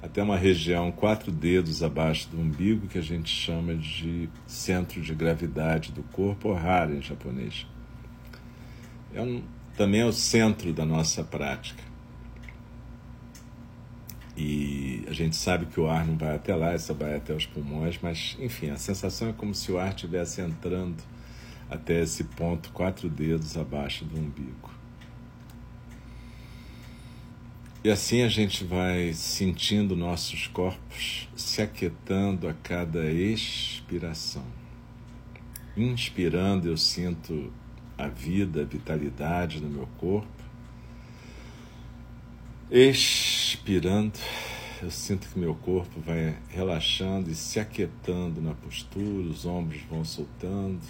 até 0.03 0.21
uma 0.21 0.35
região 0.35 0.91
quatro 0.91 1.31
dedos 1.31 1.81
abaixo 1.81 2.27
do 2.27 2.37
umbigo 2.37 2.87
que 2.87 2.97
a 2.97 3.01
gente 3.01 3.33
chama 3.33 3.73
de 3.73 4.29
centro 4.45 5.01
de 5.01 5.15
gravidade 5.15 5.93
do 5.93 6.03
corpo, 6.03 6.49
ou 6.49 6.57
em 6.91 7.01
japonês. 7.01 7.65
É 9.13 9.21
um, 9.21 9.41
também 9.77 10.01
é 10.01 10.05
o 10.05 10.11
centro 10.11 10.73
da 10.73 10.85
nossa 10.85 11.23
prática. 11.23 11.81
E 14.35 15.03
a 15.07 15.13
gente 15.13 15.35
sabe 15.35 15.67
que 15.67 15.79
o 15.79 15.87
ar 15.87 16.05
não 16.05 16.17
vai 16.17 16.35
até 16.35 16.55
lá, 16.55 16.77
só 16.77 16.93
vai 16.93 17.15
até 17.15 17.33
os 17.33 17.45
pulmões, 17.45 17.99
mas 18.01 18.35
enfim, 18.39 18.69
a 18.71 18.77
sensação 18.77 19.29
é 19.29 19.33
como 19.33 19.53
se 19.53 19.71
o 19.71 19.77
ar 19.77 19.89
estivesse 19.89 20.41
entrando 20.41 21.03
até 21.69 22.01
esse 22.01 22.23
ponto, 22.23 22.71
quatro 22.71 23.09
dedos 23.09 23.57
abaixo 23.57 24.05
do 24.05 24.17
umbigo. 24.17 24.71
E 27.83 27.89
assim 27.89 28.23
a 28.23 28.29
gente 28.29 28.63
vai 28.63 29.11
sentindo 29.13 29.93
nossos 29.95 30.47
corpos 30.47 31.27
se 31.35 31.61
aquietando 31.61 32.47
a 32.47 32.53
cada 32.53 33.11
expiração. 33.11 34.45
Inspirando, 35.75 36.69
eu 36.69 36.77
sinto 36.77 37.51
a 37.97 38.07
vida, 38.07 38.61
a 38.61 38.65
vitalidade 38.65 39.59
no 39.59 39.69
meu 39.69 39.87
corpo. 39.97 40.27
Expirando, 42.71 43.32
eu 44.81 44.91
sinto 44.91 45.29
que 45.29 45.39
meu 45.39 45.55
corpo 45.55 46.01
vai 46.01 46.37
relaxando 46.49 47.29
e 47.29 47.35
se 47.35 47.59
aquietando 47.59 48.41
na 48.41 48.53
postura, 48.53 49.29
os 49.29 49.45
ombros 49.45 49.81
vão 49.89 50.03
soltando, 50.03 50.81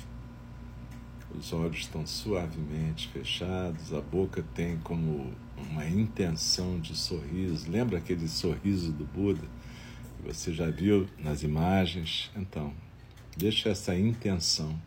os 1.37 1.53
olhos 1.53 1.79
estão 1.79 2.05
suavemente 2.05 3.07
fechados, 3.09 3.93
a 3.93 4.01
boca 4.01 4.43
tem 4.55 4.77
como 4.79 5.31
uma 5.57 5.85
intenção 5.85 6.79
de 6.79 6.95
sorriso. 6.95 7.69
Lembra 7.69 7.97
aquele 7.97 8.27
sorriso 8.27 8.91
do 8.91 9.05
Buda 9.05 9.47
que 10.17 10.27
você 10.27 10.53
já 10.53 10.69
viu 10.69 11.07
nas 11.19 11.43
imagens? 11.43 12.31
Então, 12.35 12.73
deixa 13.37 13.69
essa 13.69 13.95
intenção. 13.95 14.79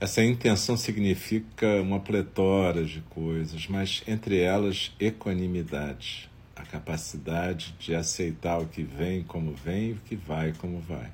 Essa 0.00 0.22
intenção 0.22 0.76
significa 0.76 1.80
uma 1.80 1.98
pletora 1.98 2.84
de 2.84 3.00
coisas, 3.02 3.66
mas 3.68 4.02
entre 4.06 4.38
elas 4.38 4.92
equanimidade, 5.00 6.30
a 6.56 6.62
capacidade 6.62 7.74
de 7.78 7.94
aceitar 7.94 8.58
o 8.58 8.66
que 8.66 8.82
vem 8.82 9.22
como 9.22 9.52
vem 9.52 9.90
e 9.90 9.92
o 9.92 10.00
que 10.04 10.16
vai 10.16 10.52
como 10.52 10.80
vai. 10.80 11.10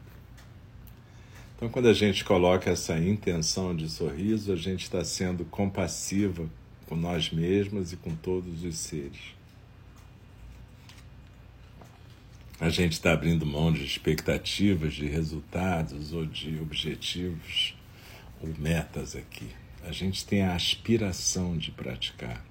Então, 1.56 1.68
quando 1.68 1.88
a 1.88 1.92
gente 1.92 2.24
coloca 2.24 2.70
essa 2.70 2.98
intenção 2.98 3.76
de 3.76 3.88
sorriso, 3.88 4.52
a 4.52 4.56
gente 4.56 4.84
está 4.84 5.04
sendo 5.04 5.44
compassiva 5.44 6.48
com 6.86 6.96
nós 6.96 7.30
mesmos 7.30 7.92
e 7.92 7.96
com 7.96 8.14
todos 8.16 8.64
os 8.64 8.78
seres. 8.78 9.34
A 12.58 12.68
gente 12.68 12.92
está 12.92 13.12
abrindo 13.12 13.44
mão 13.44 13.72
de 13.72 13.84
expectativas, 13.84 14.94
de 14.94 15.06
resultados 15.06 16.12
ou 16.12 16.26
de 16.26 16.58
objetivos 16.60 17.74
ou 18.40 18.48
metas 18.58 19.14
aqui. 19.14 19.48
A 19.84 19.92
gente 19.92 20.26
tem 20.26 20.42
a 20.42 20.54
aspiração 20.54 21.56
de 21.56 21.70
praticar, 21.70 22.44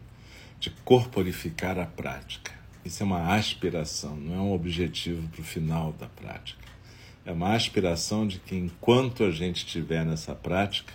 de 0.59 0.69
corporificar 0.83 1.77
a 1.79 1.85
prática. 1.85 2.58
Isso 2.83 3.03
é 3.03 3.05
uma 3.05 3.35
aspiração, 3.35 4.15
não 4.15 4.35
é 4.35 4.39
um 4.39 4.53
objetivo 4.53 5.27
para 5.29 5.41
o 5.41 5.43
final 5.43 5.91
da 5.93 6.07
prática. 6.07 6.67
É 7.25 7.31
uma 7.31 7.53
aspiração 7.53 8.25
de 8.25 8.39
que 8.39 8.55
enquanto 8.55 9.23
a 9.23 9.31
gente 9.31 9.57
estiver 9.65 10.05
nessa 10.05 10.33
prática, 10.33 10.93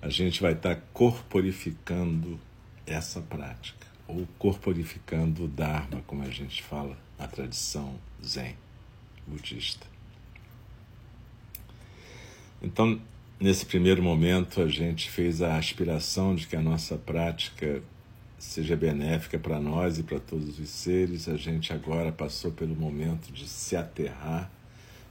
a 0.00 0.08
gente 0.08 0.40
vai 0.40 0.52
estar 0.52 0.76
tá 0.76 0.82
corporificando 0.92 2.38
essa 2.86 3.20
prática, 3.20 3.86
ou 4.06 4.26
corporificando 4.38 5.44
o 5.44 5.48
Dharma, 5.48 6.02
como 6.06 6.22
a 6.22 6.30
gente 6.30 6.62
fala 6.62 6.96
na 7.18 7.26
tradição 7.26 7.98
Zen 8.24 8.56
budista. 9.26 9.86
Então, 12.62 13.00
nesse 13.38 13.66
primeiro 13.66 14.02
momento, 14.02 14.62
a 14.62 14.68
gente 14.68 15.10
fez 15.10 15.42
a 15.42 15.56
aspiração 15.56 16.34
de 16.34 16.46
que 16.46 16.56
a 16.56 16.62
nossa 16.62 16.96
prática 16.96 17.82
seja 18.38 18.76
benéfica 18.76 19.38
para 19.38 19.58
nós 19.58 19.98
e 19.98 20.02
para 20.02 20.20
todos 20.20 20.58
os 20.58 20.68
seres. 20.68 21.28
A 21.28 21.36
gente 21.36 21.72
agora 21.72 22.12
passou 22.12 22.52
pelo 22.52 22.74
momento 22.74 23.32
de 23.32 23.48
se 23.48 23.76
aterrar, 23.76 24.50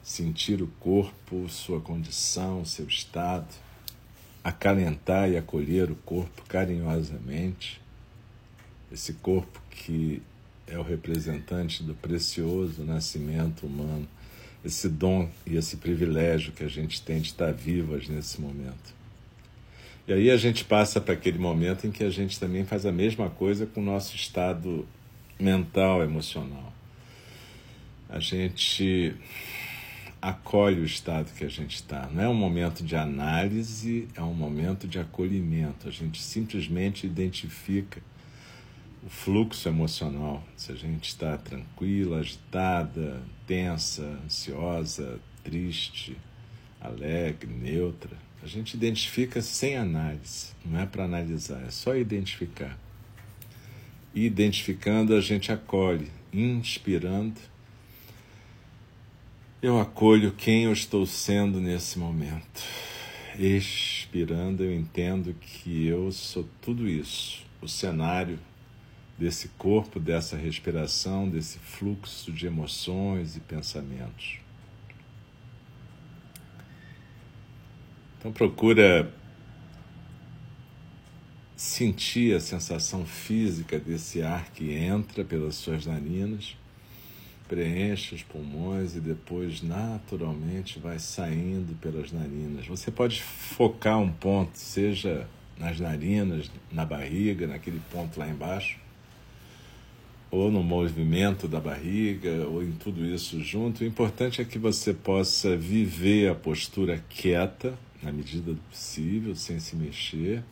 sentir 0.02 0.62
o 0.62 0.68
corpo, 0.80 1.48
sua 1.50 1.82
condição, 1.82 2.64
seu 2.64 2.88
estado, 2.88 3.54
acalentar 4.44 5.30
e 5.30 5.38
acolher 5.38 5.92
o 5.92 5.96
corpo 5.96 6.44
carinhosamente. 6.48 7.82
Esse 8.92 9.14
corpo 9.14 9.62
que 9.70 10.22
é 10.66 10.78
o 10.78 10.84
representante 10.84 11.84
do 11.84 11.94
precioso 11.94 12.84
nascimento 12.84 13.66
humano, 13.66 14.08
esse 14.64 14.88
dom 14.90 15.30
e 15.46 15.56
esse 15.56 15.78
privilégio 15.78 16.54
que 16.54 16.64
a 16.64 16.68
gente 16.68 17.02
tem 17.02 17.22
de 17.22 17.28
estar 17.28 17.54
vivas 17.54 18.08
nesse 18.08 18.40
momento. 18.40 18.97
E 20.08 20.14
aí 20.14 20.32
a 20.32 20.38
gente 20.38 20.64
passa 20.64 21.02
para 21.02 21.16
aquele 21.16 21.38
momento 21.38 21.86
em 21.86 21.92
que 21.92 22.02
a 22.02 22.10
gente 22.10 22.40
também 22.40 22.64
faz 22.64 22.86
a 22.86 22.94
mesma 22.94 23.30
coisa 23.30 23.66
com 23.66 23.82
o 23.82 23.84
nosso 23.84 24.16
estado 24.16 24.88
mental, 25.38 26.02
emocional. 26.02 26.72
A 28.08 28.18
gente 28.18 29.14
acolhe 30.22 30.80
o 30.80 30.86
estado 30.86 31.34
que 31.34 31.44
a 31.44 31.50
gente 31.50 31.76
está. 31.76 32.08
Não 32.14 32.24
é 32.24 32.30
um 32.30 32.34
momento 32.34 32.86
de 32.86 32.96
análise, 32.96 34.08
é 34.16 34.22
um 34.22 34.34
momento 34.34 34.88
de 34.88 34.98
acolhimento. 34.98 35.90
A 35.90 35.92
gente 35.92 36.22
simplesmente 36.22 37.06
identifica 37.06 38.02
o 39.06 39.10
fluxo 39.10 39.68
emocional. 39.68 40.42
Se 40.56 40.72
a 40.72 40.76
gente 40.76 41.10
está 41.10 41.38
tranquila, 41.38 42.20
agitada, 42.20 43.22
tensa, 43.46 44.04
ansiosa, 44.24 45.20
triste, 45.44 46.16
alegre, 46.80 47.52
neutra 47.52 48.27
a 48.44 48.48
gente 48.48 48.76
identifica 48.76 49.42
sem 49.42 49.76
análise, 49.76 50.52
não 50.66 50.80
é 50.80 50.86
para 50.86 51.04
analisar, 51.04 51.64
é 51.66 51.72
só 51.72 51.96
identificar. 51.96 52.78
E 54.14 54.26
identificando, 54.26 55.16
a 55.16 55.22
gente 55.22 55.52
acolhe, 55.52 56.10
inspirando. 56.32 57.40
Eu 59.62 59.80
acolho 59.80 60.32
quem 60.32 60.64
eu 60.64 60.74
estou 60.74 61.06
sendo 61.06 61.60
nesse 61.60 62.00
momento. 62.00 62.64
Expirando, 63.38 64.64
eu 64.64 64.74
entendo 64.74 65.36
que 65.40 65.86
eu 65.86 66.12
sou 66.12 66.48
tudo 66.62 66.88
isso, 66.88 67.46
o 67.62 67.68
cenário 67.68 68.40
desse 69.18 69.50
corpo, 69.50 70.00
dessa 70.00 70.38
respiração, 70.38 71.28
desse 71.28 71.58
fluxo 71.58 72.32
de 72.32 72.46
emoções 72.46 73.36
e 73.36 73.40
pensamentos. 73.40 74.47
Então 78.20 78.32
procura 78.32 79.12
sentir 81.56 82.36
a 82.36 82.40
sensação 82.40 83.06
física 83.06 83.80
desse 83.80 84.22
ar 84.22 84.52
que 84.52 84.72
entra 84.74 85.24
pelas 85.24 85.56
suas 85.56 85.86
narinas, 85.86 86.56
preenche 87.48 88.14
os 88.14 88.22
pulmões 88.22 88.96
e 88.96 89.00
depois 89.00 89.62
naturalmente 89.64 90.80
vai 90.80 91.00
saindo 91.00 91.76
pelas 91.76 92.12
narinas. 92.12 92.68
Você 92.68 92.92
pode 92.92 93.22
focar 93.24 94.00
um 94.00 94.12
ponto, 94.12 94.58
seja 94.58 95.28
nas 95.58 95.80
narinas, 95.80 96.52
na 96.72 96.86
barriga, 96.86 97.48
naquele 97.48 97.82
ponto 97.92 98.20
lá 98.20 98.28
embaixo, 98.28 98.78
ou 100.30 100.52
no 100.52 100.62
movimento 100.62 101.48
da 101.48 101.60
barriga, 101.60 102.46
ou 102.48 102.62
em 102.62 102.74
tudo 102.74 103.04
isso 103.06 103.42
junto. 103.44 103.82
O 103.82 103.88
importante 103.88 104.42
é 104.42 104.46
que 104.46 104.60
você 104.60 104.94
possa 104.94 105.56
viver 105.56 106.30
a 106.30 106.36
postura 106.36 107.04
quieta 107.10 107.74
na 108.02 108.12
medida 108.12 108.54
do 108.54 108.62
possível, 108.62 109.36
sem 109.36 109.60
se 109.60 109.76
mexer, 109.76 110.44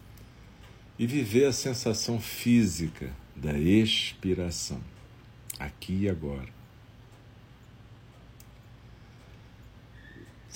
e 0.98 1.06
viver 1.06 1.46
a 1.46 1.52
sensação 1.52 2.20
física 2.20 3.10
da 3.36 3.58
expiração, 3.58 4.80
aqui 5.60 6.04
e 6.04 6.10
agora. 6.10 6.56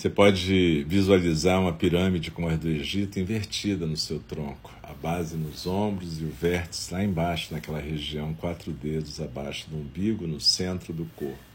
Você 0.00 0.08
pode 0.08 0.82
visualizar 0.84 1.60
uma 1.60 1.74
pirâmide 1.74 2.30
como 2.30 2.48
a 2.48 2.56
do 2.56 2.70
Egito 2.70 3.20
invertida 3.20 3.84
no 3.84 3.98
seu 3.98 4.18
tronco, 4.18 4.72
a 4.82 4.94
base 4.94 5.36
nos 5.36 5.66
ombros 5.66 6.22
e 6.22 6.24
o 6.24 6.30
vértice 6.30 6.94
lá 6.94 7.04
embaixo, 7.04 7.52
naquela 7.52 7.78
região, 7.78 8.32
quatro 8.32 8.72
dedos 8.72 9.20
abaixo 9.20 9.68
do 9.68 9.76
umbigo, 9.76 10.26
no 10.26 10.40
centro 10.40 10.94
do 10.94 11.04
corpo. 11.16 11.49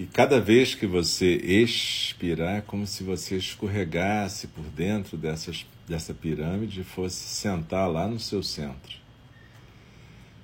E 0.00 0.06
cada 0.06 0.40
vez 0.40 0.74
que 0.74 0.86
você 0.86 1.34
expirar, 1.36 2.56
é 2.56 2.60
como 2.62 2.86
se 2.86 3.04
você 3.04 3.36
escorregasse 3.36 4.46
por 4.46 4.64
dentro 4.64 5.18
dessas, 5.18 5.66
dessa 5.86 6.14
pirâmide 6.14 6.80
e 6.80 6.84
fosse 6.84 7.28
sentar 7.28 7.86
lá 7.86 8.08
no 8.08 8.18
seu 8.18 8.42
centro. 8.42 8.96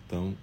Então, 0.05 0.37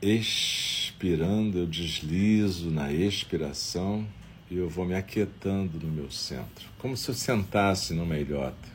expirando, 0.00 1.58
eu 1.58 1.66
deslizo 1.66 2.70
na 2.70 2.92
expiração 2.92 4.06
e 4.48 4.58
eu 4.58 4.68
vou 4.68 4.84
me 4.84 4.94
aquietando 4.94 5.80
no 5.84 5.90
meu 5.90 6.08
centro, 6.12 6.68
como 6.78 6.96
se 6.96 7.08
eu 7.08 7.16
sentasse 7.16 7.92
numa 7.92 8.16
ilhota 8.16 8.68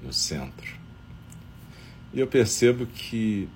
no 0.00 0.12
centro. 0.12 0.72
E 2.14 2.20
eu 2.20 2.28
percebo 2.28 2.86
que 2.86 3.48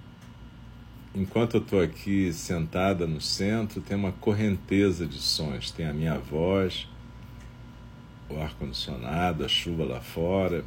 enquanto 1.14 1.54
eu 1.54 1.60
estou 1.60 1.80
aqui 1.80 2.32
sentada 2.32 3.06
no 3.06 3.20
centro, 3.20 3.80
tem 3.80 3.96
uma 3.96 4.12
correnteza 4.12 5.06
de 5.06 5.18
sons. 5.18 5.70
Tem 5.70 5.86
a 5.86 5.92
minha 5.92 6.18
voz, 6.18 6.88
o 8.28 8.40
ar-condicionado, 8.40 9.44
a 9.44 9.48
chuva 9.48 9.84
lá 9.84 10.00
fora, 10.00 10.64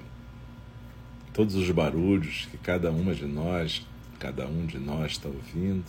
todos 1.33 1.55
os 1.55 1.69
barulhos 1.69 2.47
que 2.49 2.57
cada 2.57 2.91
uma 2.91 3.13
de 3.13 3.25
nós, 3.25 3.85
cada 4.19 4.47
um 4.47 4.65
de 4.65 4.79
nós 4.79 5.13
está 5.13 5.27
ouvindo, 5.27 5.85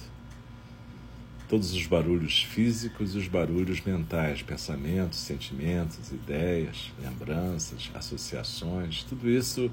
todos 1.48 1.72
os 1.72 1.86
barulhos 1.86 2.42
físicos 2.42 3.14
e 3.14 3.18
os 3.18 3.26
barulhos 3.26 3.80
mentais, 3.80 4.42
pensamentos, 4.42 5.18
sentimentos, 5.18 6.12
ideias, 6.12 6.92
lembranças, 7.02 7.90
associações, 7.94 9.02
tudo 9.04 9.30
isso 9.30 9.70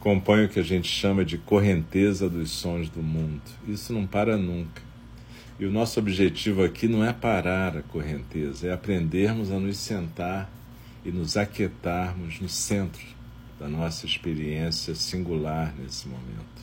compõe 0.00 0.44
o 0.44 0.48
que 0.48 0.58
a 0.58 0.64
gente 0.64 0.88
chama 0.88 1.24
de 1.24 1.38
correnteza 1.38 2.28
dos 2.28 2.50
sons 2.50 2.88
do 2.88 3.02
mundo. 3.02 3.42
Isso 3.68 3.92
não 3.92 4.04
para 4.04 4.36
nunca. 4.36 4.82
E 5.60 5.64
o 5.64 5.70
nosso 5.70 6.00
objetivo 6.00 6.64
aqui 6.64 6.88
não 6.88 7.04
é 7.04 7.12
parar 7.12 7.76
a 7.76 7.82
correnteza, 7.82 8.66
é 8.66 8.72
aprendermos 8.72 9.52
a 9.52 9.60
nos 9.60 9.76
sentar 9.76 10.50
e 11.04 11.12
nos 11.12 11.36
aquietarmos 11.36 12.40
no 12.40 12.48
centro 12.48 13.06
da 13.60 13.68
nossa 13.68 14.06
experiência 14.06 14.94
singular 14.96 15.72
nesse 15.78 16.08
momento, 16.08 16.61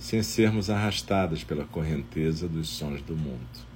sem 0.00 0.20
sermos 0.22 0.68
arrastadas 0.68 1.44
pela 1.44 1.64
correnteza 1.64 2.48
dos 2.48 2.68
sons 2.68 3.00
do 3.02 3.14
mundo. 3.14 3.70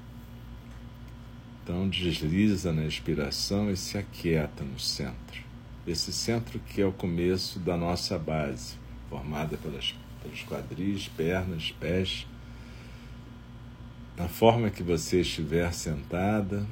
Então 1.62 1.88
desliza 1.88 2.72
na 2.72 2.84
expiração 2.84 3.70
e 3.70 3.76
se 3.76 3.96
aquieta 3.96 4.64
no 4.64 4.80
centro 4.80 5.44
esse 5.87 6.12
centro 6.12 6.58
que 6.58 6.80
é 6.80 6.87
o 6.87 6.92
começo 6.92 7.58
da 7.58 7.76
nossa 7.76 8.18
base, 8.18 8.76
formada 9.10 9.56
pelas, 9.56 9.94
pelos 10.22 10.42
quadris, 10.44 11.08
pernas, 11.08 11.74
pés. 11.78 12.26
Na 14.16 14.28
forma 14.28 14.70
que 14.70 14.82
você 14.82 15.20
estiver 15.20 15.72
sentada, 15.74 16.66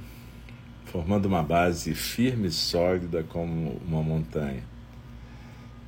formando 0.86 1.26
uma 1.26 1.42
base 1.42 1.94
firme 1.94 2.48
e 2.48 2.52
sólida 2.52 3.22
como 3.22 3.80
uma 3.86 4.02
montanha. 4.02 4.64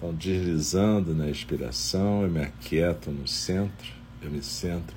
Então, 0.04 0.14
deslizando 0.16 1.14
na 1.14 1.30
expiração, 1.30 2.24
eu 2.24 2.30
me 2.30 2.42
aquieto 2.42 3.10
no 3.10 3.26
centro, 3.26 3.90
eu 4.20 4.30
me 4.30 4.42
centro 4.42 4.94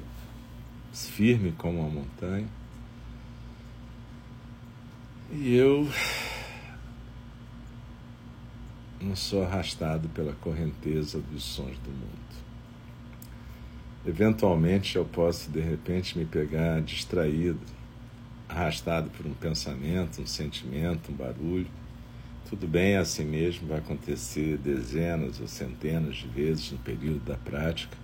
firme 0.91 1.53
como 1.57 1.79
uma 1.79 1.89
montanha. 1.89 2.45
E 5.31 5.55
eu 5.55 5.89
não 8.99 9.15
sou 9.15 9.45
arrastado 9.45 10.09
pela 10.09 10.33
correnteza 10.33 11.21
dos 11.21 11.41
sons 11.41 11.77
do 11.77 11.89
mundo. 11.89 12.43
Eventualmente 14.05 14.97
eu 14.97 15.05
posso 15.05 15.49
de 15.49 15.61
repente 15.61 16.17
me 16.17 16.25
pegar 16.25 16.81
distraído, 16.81 17.61
arrastado 18.49 19.09
por 19.11 19.25
um 19.25 19.33
pensamento, 19.33 20.21
um 20.21 20.27
sentimento, 20.27 21.13
um 21.13 21.15
barulho. 21.15 21.76
Tudo 22.49 22.65
bem, 22.65 22.93
é 22.93 22.97
assim 22.97 23.25
mesmo, 23.25 23.67
vai 23.67 23.79
acontecer 23.79 24.57
dezenas 24.57 25.41
ou 25.41 25.47
centenas 25.47 26.15
de 26.15 26.27
vezes 26.29 26.71
no 26.71 26.77
período 26.77 27.19
da 27.25 27.35
prática. 27.35 27.97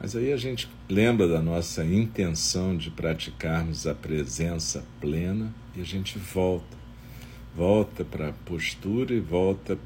Mas 0.00 0.16
aí 0.16 0.32
a 0.32 0.36
gente 0.36 0.66
lembra 0.88 1.28
da 1.28 1.42
nossa 1.42 1.84
intenção 1.84 2.74
de 2.74 2.90
praticarmos 2.90 3.86
a 3.86 3.94
presença 3.94 4.82
plena 4.98 5.54
e 5.74 5.80
a 5.80 5.84
gente 5.84 6.18
volta 6.18 6.76
volta 7.54 8.04
para 8.04 8.28
a 8.28 8.32
postura 8.32 9.14
e 9.14 9.20
volta 9.20 9.78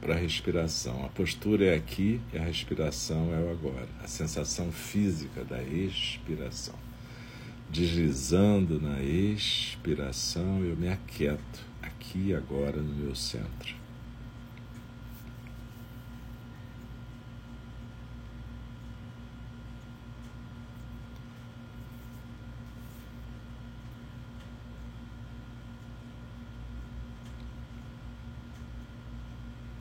para 0.00 0.14
a 0.14 0.16
respiração. 0.16 1.04
A 1.04 1.08
postura 1.08 1.66
é 1.66 1.74
aqui 1.76 2.20
e 2.32 2.36
a 2.36 2.42
respiração 2.42 3.32
é 3.32 3.40
o 3.40 3.50
agora. 3.52 3.88
A 4.02 4.08
sensação 4.08 4.72
física 4.72 5.44
da 5.44 5.62
expiração. 5.62 6.74
Deslizando 7.70 8.80
na 8.80 9.00
expiração, 9.00 10.64
eu 10.64 10.76
me 10.76 10.88
aquieto 10.88 11.71
aqui 12.12 12.28
e 12.28 12.34
agora 12.34 12.76
no 12.76 12.94
meu 12.94 13.14
centro. 13.14 13.74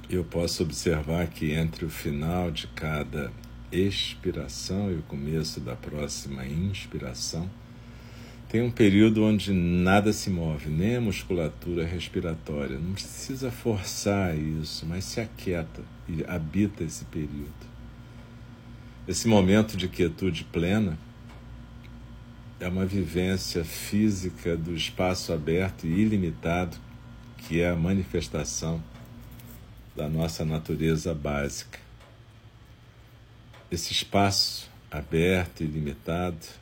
Eu 0.10 0.26
posso 0.26 0.64
observar 0.64 1.28
que 1.28 1.54
entre 1.54 1.86
o 1.86 1.90
final 1.90 2.52
de 2.52 2.68
cada 2.68 3.32
expiração 3.72 4.92
e 4.92 4.96
o 4.96 5.04
começo 5.04 5.62
da 5.62 5.74
próxima 5.74 6.46
inspiração, 6.46 7.50
tem 8.52 8.62
um 8.62 8.70
período 8.70 9.24
onde 9.24 9.54
nada 9.54 10.12
se 10.12 10.30
move, 10.30 10.70
nem 10.70 10.98
a 10.98 11.02
musculatura 11.02 11.86
respiratória. 11.86 12.78
Não 12.78 12.92
precisa 12.92 13.50
forçar 13.50 14.38
isso, 14.38 14.86
mas 14.86 15.06
se 15.06 15.22
aquieta 15.22 15.82
e 16.06 16.22
habita 16.28 16.84
esse 16.84 17.06
período. 17.06 17.72
Esse 19.08 19.26
momento 19.26 19.78
de 19.78 19.88
quietude 19.88 20.44
plena 20.44 21.00
é 22.60 22.68
uma 22.68 22.86
vivência 22.86 23.64
física 23.64 24.58
do 24.58 24.76
espaço 24.76 25.32
aberto 25.32 25.88
e 25.88 26.02
ilimitado, 26.02 26.76
que 27.38 27.62
é 27.62 27.70
a 27.70 27.76
manifestação 27.76 28.84
da 29.96 30.10
nossa 30.10 30.44
natureza 30.44 31.14
básica. 31.14 31.80
Esse 33.72 33.94
espaço 33.94 34.70
aberto 34.92 35.64
e 35.64 35.68
limitado 35.68 36.61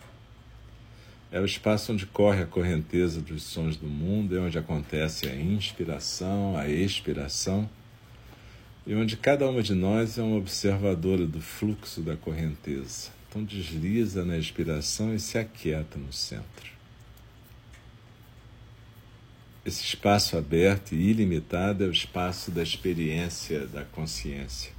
é 1.31 1.39
o 1.39 1.45
espaço 1.45 1.93
onde 1.93 2.05
corre 2.05 2.41
a 2.41 2.47
correnteza 2.47 3.21
dos 3.21 3.43
sons 3.43 3.77
do 3.77 3.87
mundo, 3.87 4.35
é 4.35 4.39
onde 4.39 4.57
acontece 4.57 5.27
a 5.27 5.35
inspiração, 5.35 6.57
a 6.57 6.67
expiração, 6.67 7.69
e 8.85 8.95
onde 8.95 9.15
cada 9.15 9.47
uma 9.47 9.61
de 9.61 9.75
nós 9.75 10.17
é 10.17 10.23
uma 10.23 10.37
observadora 10.37 11.27
do 11.27 11.39
fluxo 11.39 12.01
da 12.01 12.17
correnteza. 12.17 13.11
Então 13.29 13.43
desliza 13.43 14.25
na 14.25 14.37
expiração 14.37 15.13
e 15.13 15.19
se 15.19 15.37
aquieta 15.37 15.99
no 15.99 16.11
centro. 16.11 16.71
Esse 19.63 19.83
espaço 19.83 20.35
aberto 20.35 20.95
e 20.95 21.11
ilimitado 21.11 21.83
é 21.83 21.87
o 21.87 21.91
espaço 21.91 22.49
da 22.49 22.63
experiência 22.63 23.67
da 23.67 23.83
consciência. 23.83 24.71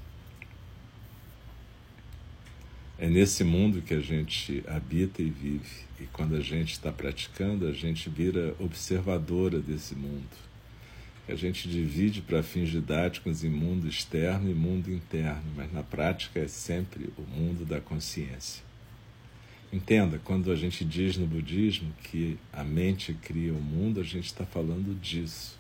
É 2.99 3.09
nesse 3.09 3.45
mundo 3.45 3.81
que 3.83 3.95
a 3.95 4.01
gente 4.01 4.65
habita 4.67 5.23
e 5.23 5.31
vive. 5.31 5.90
E 6.01 6.07
quando 6.07 6.35
a 6.35 6.41
gente 6.41 6.73
está 6.73 6.91
praticando, 6.91 7.69
a 7.69 7.73
gente 7.73 8.09
vira 8.09 8.55
observadora 8.59 9.61
desse 9.61 9.95
mundo. 9.95 10.51
A 11.29 11.35
gente 11.35 11.69
divide 11.69 12.23
para 12.23 12.43
fins 12.43 12.71
didáticos 12.71 13.45
em 13.45 13.51
mundo 13.51 13.87
externo 13.87 14.51
e 14.51 14.55
mundo 14.55 14.91
interno, 14.91 15.45
mas 15.55 15.71
na 15.73 15.83
prática 15.83 16.41
é 16.41 16.49
sempre 16.49 17.13
o 17.19 17.23
mundo 17.23 17.67
da 17.67 17.81
consciência. 17.81 18.65
Entenda, 19.73 20.19
quando 20.25 20.51
a 20.51 20.57
gente 20.57 20.85
diz 20.85 21.17
no 21.17 21.27
budismo 21.27 21.93
que 22.03 22.37
a 22.53 22.65
mente 22.65 23.15
cria 23.15 23.53
o 23.53 23.61
mundo, 23.61 24.01
a 24.01 24.03
gente 24.03 24.27
está 24.27 24.45
falando 24.45 24.99
disso. 25.01 25.57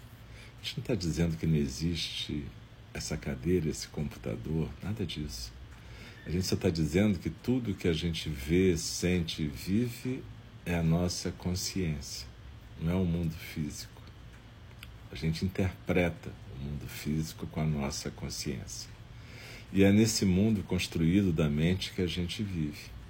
A 0.60 0.64
gente 0.64 0.78
não 0.78 0.82
está 0.82 0.94
dizendo 0.94 1.36
que 1.36 1.46
não 1.46 1.56
existe 1.56 2.44
essa 2.92 3.16
cadeira, 3.16 3.68
esse 3.68 3.86
computador, 3.88 4.68
nada 4.82 5.06
disso. 5.06 5.52
A 6.26 6.30
gente 6.30 6.46
só 6.46 6.54
está 6.54 6.70
dizendo 6.70 7.18
que 7.18 7.30
tudo 7.30 7.74
que 7.74 7.88
a 7.88 7.92
gente 7.92 8.28
vê, 8.28 8.76
sente 8.76 9.42
e 9.42 9.48
vive 9.48 10.22
é 10.64 10.74
a 10.74 10.82
nossa 10.82 11.32
consciência, 11.32 12.26
não 12.80 12.92
é 12.92 12.96
o 12.96 13.04
mundo 13.04 13.34
físico. 13.34 14.00
A 15.10 15.16
gente 15.16 15.44
interpreta 15.44 16.30
o 16.54 16.64
mundo 16.64 16.86
físico 16.86 17.46
com 17.46 17.60
a 17.60 17.66
nossa 17.66 18.10
consciência. 18.10 18.88
E 19.72 19.82
é 19.82 19.90
nesse 19.90 20.24
mundo 20.24 20.62
construído 20.62 21.32
da 21.32 21.48
mente 21.48 21.92
que 21.92 22.02
a 22.02 22.06
gente 22.06 22.42
vive 22.42 23.00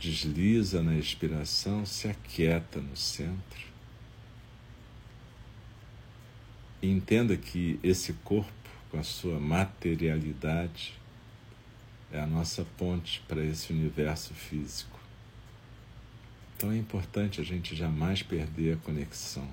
desliza 0.00 0.82
na 0.82 0.96
expiração, 0.96 1.84
se 1.84 2.08
aquieta 2.08 2.80
no 2.80 2.96
centro. 2.96 3.68
E 6.80 6.90
entenda 6.90 7.36
que 7.36 7.78
esse 7.82 8.14
corpo, 8.24 8.50
com 8.90 8.98
a 8.98 9.02
sua 9.02 9.38
materialidade, 9.38 10.94
é 12.12 12.20
a 12.20 12.26
nossa 12.26 12.64
ponte 12.76 13.22
para 13.28 13.44
esse 13.44 13.72
universo 13.72 14.34
físico. 14.34 14.98
Então 16.56 16.72
é 16.72 16.76
importante 16.76 17.40
a 17.40 17.44
gente 17.44 17.74
jamais 17.74 18.22
perder 18.22 18.74
a 18.74 18.76
conexão 18.78 19.48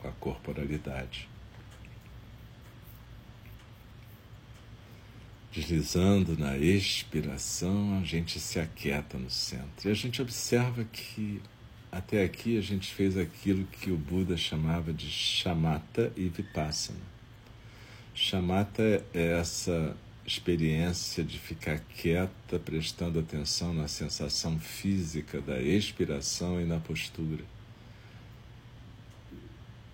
com 0.00 0.08
a 0.08 0.12
corporalidade. 0.12 1.28
Deslizando 5.52 6.36
na 6.36 6.58
expiração, 6.58 7.96
a 8.00 8.04
gente 8.04 8.40
se 8.40 8.58
aquieta 8.58 9.16
no 9.16 9.30
centro. 9.30 9.88
E 9.88 9.90
a 9.90 9.94
gente 9.94 10.20
observa 10.20 10.82
que 10.84 11.40
até 11.92 12.24
aqui 12.24 12.58
a 12.58 12.60
gente 12.60 12.92
fez 12.92 13.16
aquilo 13.16 13.64
que 13.66 13.92
o 13.92 13.96
Buda 13.96 14.36
chamava 14.36 14.92
de 14.92 15.08
chamata 15.08 16.12
e 16.16 16.28
vipassana. 16.28 16.98
Chamata 18.12 18.82
é 19.14 19.38
essa 19.38 19.96
experiência 20.26 21.22
de 21.22 21.38
ficar 21.38 21.80
quieta, 21.80 22.58
prestando 22.58 23.18
atenção 23.18 23.74
na 23.74 23.88
sensação 23.88 24.58
física 24.58 25.40
da 25.40 25.60
expiração 25.60 26.60
e 26.60 26.64
na 26.64 26.80
postura. 26.80 27.44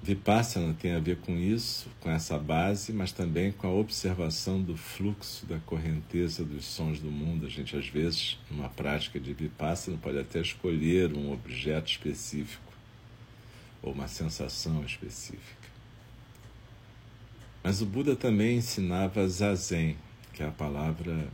Vipassana 0.02 0.72
tem 0.72 0.94
a 0.94 0.98
ver 0.98 1.18
com 1.18 1.36
isso, 1.36 1.90
com 2.00 2.10
essa 2.10 2.38
base, 2.38 2.90
mas 2.90 3.12
também 3.12 3.52
com 3.52 3.66
a 3.66 3.70
observação 3.70 4.62
do 4.62 4.74
fluxo 4.74 5.44
da 5.44 5.58
correnteza 5.58 6.42
dos 6.42 6.64
sons 6.64 7.00
do 7.00 7.10
mundo. 7.10 7.44
A 7.44 7.50
gente, 7.50 7.76
às 7.76 7.86
vezes, 7.86 8.38
numa 8.50 8.70
prática 8.70 9.20
de 9.20 9.34
Vipassana, 9.34 9.98
pode 9.98 10.18
até 10.18 10.40
escolher 10.40 11.12
um 11.12 11.30
objeto 11.32 11.90
específico 11.90 12.72
ou 13.82 13.92
uma 13.92 14.08
sensação 14.08 14.82
específica. 14.84 15.68
Mas 17.62 17.82
o 17.82 17.86
Buda 17.86 18.16
também 18.16 18.56
ensinava 18.56 19.28
zazen, 19.28 19.98
que 20.40 20.44
é 20.44 20.48
a 20.48 20.50
palavra 20.50 21.28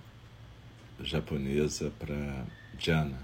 japonesa 1.01 1.93
para 1.97 2.45
jhana 2.77 3.17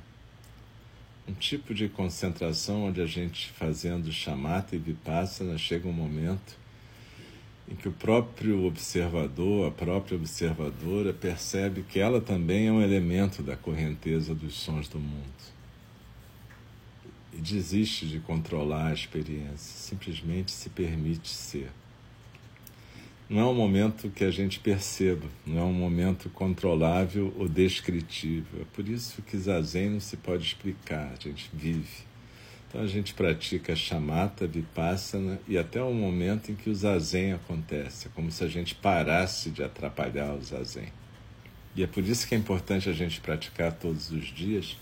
um 1.27 1.33
tipo 1.33 1.75
de 1.75 1.89
concentração 1.89 2.85
onde 2.85 3.01
a 3.01 3.07
gente 3.07 3.51
fazendo 3.51 4.13
chamata 4.13 4.77
e 4.77 4.79
vipassana 4.79 5.59
chega 5.59 5.89
um 5.89 5.93
momento 5.93 6.57
em 7.69 7.75
que 7.75 7.89
o 7.89 7.93
próprio 7.93 8.65
observador, 8.65 9.67
a 9.67 9.71
própria 9.73 10.17
observadora 10.17 11.13
percebe 11.13 11.83
que 11.83 11.99
ela 11.99 12.21
também 12.21 12.69
é 12.69 12.73
um 12.73 12.81
elemento 12.81 13.43
da 13.43 13.57
correnteza 13.57 14.37
dos 14.37 14.55
sons 14.55 14.87
do 14.87 15.01
mundo. 15.01 15.53
E 17.33 17.39
desiste 17.39 18.07
de 18.07 18.21
controlar 18.21 18.91
a 18.91 18.95
experiência, 18.95 19.57
simplesmente 19.57 20.53
se 20.53 20.71
permite 20.71 21.29
ser 21.29 21.73
não 23.29 23.41
é 23.41 23.45
um 23.45 23.55
momento 23.55 24.11
que 24.11 24.25
a 24.25 24.31
gente 24.31 24.61
perceba, 24.61 25.27
não 25.47 25.59
é 25.59 25.65
um 25.65 25.73
momento 25.73 26.29
controlável 26.31 27.33
ou 27.39 27.49
descritível. 27.49 28.61
É 28.61 28.65
por 28.73 28.87
isso 28.87 29.23
que 29.23 29.37
zazen 29.39 29.91
não 29.91 30.01
se 30.01 30.17
pode 30.17 30.45
explicar, 30.45 31.13
a 31.13 31.23
gente 31.23 31.51
vive. 31.53 32.13
Então 32.69 32.83
a 32.83 32.87
gente 32.87 33.13
pratica 33.15 33.77
chamata, 33.77 34.47
vipassana 34.47 35.39
e 35.47 35.59
até 35.59 35.83
o 35.83 35.93
momento 35.93 36.51
em 36.51 36.55
que 36.55 36.71
o 36.71 36.75
zazen 36.75 37.33
acontece, 37.35 38.09
é 38.09 38.11
como 38.15 38.31
se 38.31 38.43
a 38.45 38.49
gente 38.49 38.75
parasse 38.75 39.51
de 39.51 39.63
atrapalhar 39.63 40.35
o 40.35 40.43
zazen. 40.43 40.89
E 41.75 41.83
é 41.83 41.87
por 41.87 42.03
isso 42.03 42.27
que 42.27 42.35
é 42.35 42.39
importante 42.39 42.89
a 42.89 42.93
gente 42.93 43.21
praticar 43.21 43.73
todos 43.73 44.11
os 44.11 44.27
dias, 44.27 44.77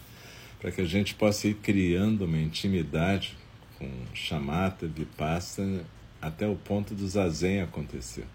para 0.61 0.71
que 0.71 0.81
a 0.81 0.85
gente 0.85 1.15
possa 1.15 1.49
ir 1.49 1.55
criando 1.55 2.25
uma 2.25 2.39
intimidade 2.39 3.37
com 3.79 3.89
chamata, 4.13 4.87
vipassana, 4.87 5.85
até 6.21 6.47
o 6.47 6.57
ponto 6.57 6.95
do 6.95 7.09
zazen 7.09 7.63
acontecer. 7.63 8.27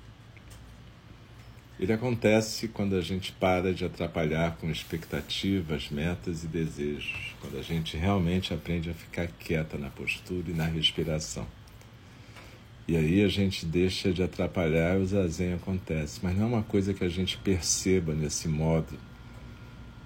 Ele 1.79 1.91
acontece 1.91 2.69
quando 2.69 2.95
a 2.95 3.01
gente 3.01 3.33
para 3.33 3.73
de 3.73 3.83
atrapalhar 3.83 4.55
com 4.55 4.71
expectativas, 4.71 5.89
metas 5.89 6.43
e 6.43 6.47
desejos, 6.47 7.35
quando 7.41 7.57
a 7.57 7.61
gente 7.61 7.97
realmente 7.97 8.53
aprende 8.53 8.89
a 8.89 8.93
ficar 8.93 9.27
quieta 9.27 9.77
na 9.77 9.89
postura 9.89 10.49
e 10.49 10.53
na 10.53 10.65
respiração. 10.65 11.45
E 12.87 12.95
aí 12.95 13.23
a 13.23 13.27
gente 13.27 13.65
deixa 13.65 14.13
de 14.13 14.23
atrapalhar 14.23 14.97
e 14.97 15.01
o 15.01 15.05
zazen 15.05 15.53
acontece. 15.53 16.19
Mas 16.23 16.37
não 16.37 16.43
é 16.43 16.47
uma 16.47 16.63
coisa 16.63 16.93
que 16.93 17.03
a 17.03 17.09
gente 17.09 17.37
perceba 17.37 18.13
nesse 18.13 18.47
modo 18.47 18.97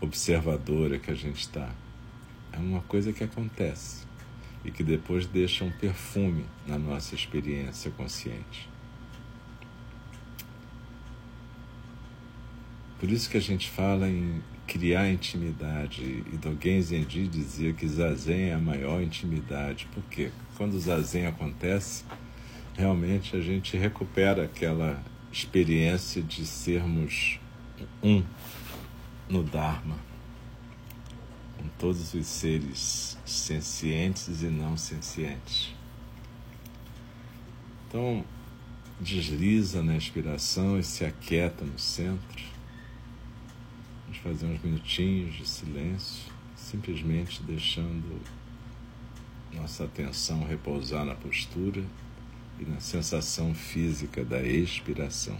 observadora 0.01 0.97
que 0.97 1.11
a 1.11 1.15
gente 1.15 1.41
está. 1.41 1.69
É 2.51 2.57
uma 2.57 2.81
coisa 2.81 3.13
que 3.13 3.23
acontece 3.23 4.08
e 4.63 4.71
que 4.71 4.83
depois 4.83 5.25
deixa 5.25 5.63
um 5.63 5.71
perfume 5.71 6.45
na 6.67 6.77
nossa 6.77 7.15
experiência 7.15 7.91
consciente. 7.91 8.69
Por 12.99 13.09
isso 13.09 13.29
que 13.29 13.37
a 13.37 13.41
gente 13.41 13.69
fala 13.69 14.09
em 14.09 14.41
criar 14.67 15.09
intimidade. 15.09 16.03
E 16.31 16.37
Dogen 16.37 16.81
Zenji 16.81 17.27
dizia 17.27 17.73
que 17.73 17.87
Zazen 17.87 18.49
é 18.49 18.53
a 18.53 18.59
maior 18.59 19.01
intimidade. 19.01 19.87
Porque 19.93 20.31
quando 20.57 20.73
o 20.73 20.79
Zazen 20.79 21.25
acontece, 21.25 22.03
realmente 22.77 23.35
a 23.35 23.41
gente 23.41 23.77
recupera 23.77 24.43
aquela 24.43 25.01
experiência 25.31 26.21
de 26.21 26.45
sermos 26.45 27.39
um 28.03 28.23
no 29.29 29.43
Dharma, 29.43 29.95
com 31.59 31.67
todos 31.77 32.13
os 32.13 32.25
seres 32.25 33.17
sencientes 33.25 34.41
e 34.41 34.45
não 34.45 34.77
sencientes. 34.77 35.75
Então, 37.85 38.23
desliza 38.97 39.83
na 39.83 39.97
expiração 39.97 40.79
e 40.79 40.83
se 40.83 41.03
aquieta 41.03 41.65
no 41.65 41.77
centro. 41.77 42.43
Vamos 44.05 44.19
fazer 44.19 44.45
uns 44.45 44.63
minutinhos 44.63 45.35
de 45.35 45.47
silêncio, 45.47 46.31
simplesmente 46.55 47.43
deixando 47.43 48.21
nossa 49.53 49.83
atenção 49.83 50.45
repousar 50.45 51.03
na 51.03 51.15
postura 51.15 51.83
e 52.57 52.63
na 52.63 52.79
sensação 52.79 53.53
física 53.53 54.23
da 54.23 54.41
expiração. 54.41 55.37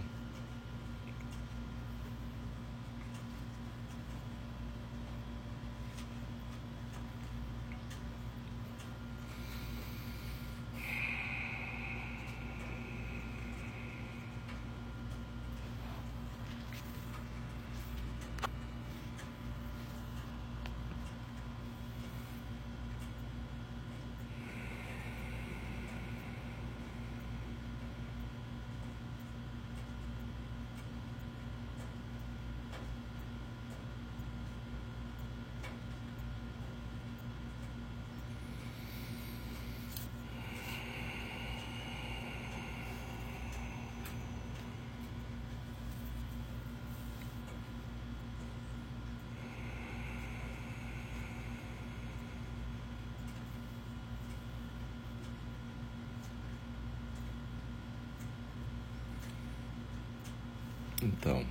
Então, 61.02 61.44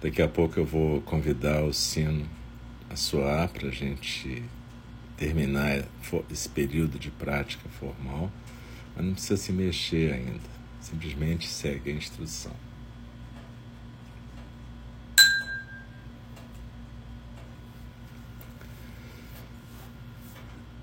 daqui 0.00 0.22
a 0.22 0.28
pouco 0.28 0.58
eu 0.58 0.64
vou 0.64 1.02
convidar 1.02 1.62
o 1.64 1.72
sino 1.72 2.26
a 2.88 2.96
soar 2.96 3.48
para 3.50 3.68
a 3.68 3.70
gente 3.70 4.42
terminar 5.18 5.84
esse 6.30 6.48
período 6.48 6.98
de 6.98 7.10
prática 7.10 7.68
formal, 7.68 8.30
mas 8.94 9.04
não 9.04 9.12
precisa 9.12 9.36
se 9.36 9.52
mexer 9.52 10.14
ainda, 10.14 10.48
simplesmente 10.80 11.46
segue 11.46 11.90
a 11.90 11.94
instrução. 11.94 12.52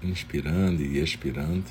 Inspirando 0.03 0.81
e 0.81 0.99
expirando. 0.99 1.63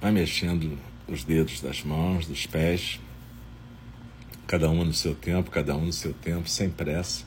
Vai 0.00 0.10
mexendo 0.10 0.76
os 1.08 1.24
dedos 1.24 1.60
das 1.60 1.82
mãos, 1.82 2.26
dos 2.26 2.46
pés, 2.46 3.00
cada 4.46 4.68
um 4.68 4.84
no 4.84 4.92
seu 4.92 5.14
tempo, 5.14 5.50
cada 5.50 5.76
um 5.76 5.86
no 5.86 5.92
seu 5.92 6.12
tempo, 6.12 6.48
sem 6.48 6.70
pressa. 6.70 7.24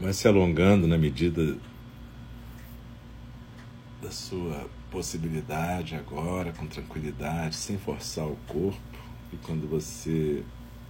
Vai 0.00 0.12
se 0.12 0.28
alongando 0.28 0.86
na 0.86 0.96
medida 0.96 1.56
da 4.00 4.10
sua 4.10 4.68
possibilidade 4.90 5.96
agora, 5.96 6.52
com 6.52 6.66
tranquilidade, 6.66 7.56
sem 7.56 7.76
forçar 7.78 8.26
o 8.26 8.36
corpo. 8.46 8.78
E 9.32 9.36
quando 9.38 9.68
você 9.68 10.44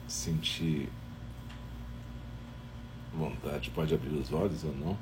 sentir 0.06 0.88
vontade, 3.12 3.70
pode 3.70 3.94
abrir 3.94 4.14
os 4.14 4.32
olhos 4.32 4.62
ou 4.64 4.74
não. 4.74 4.96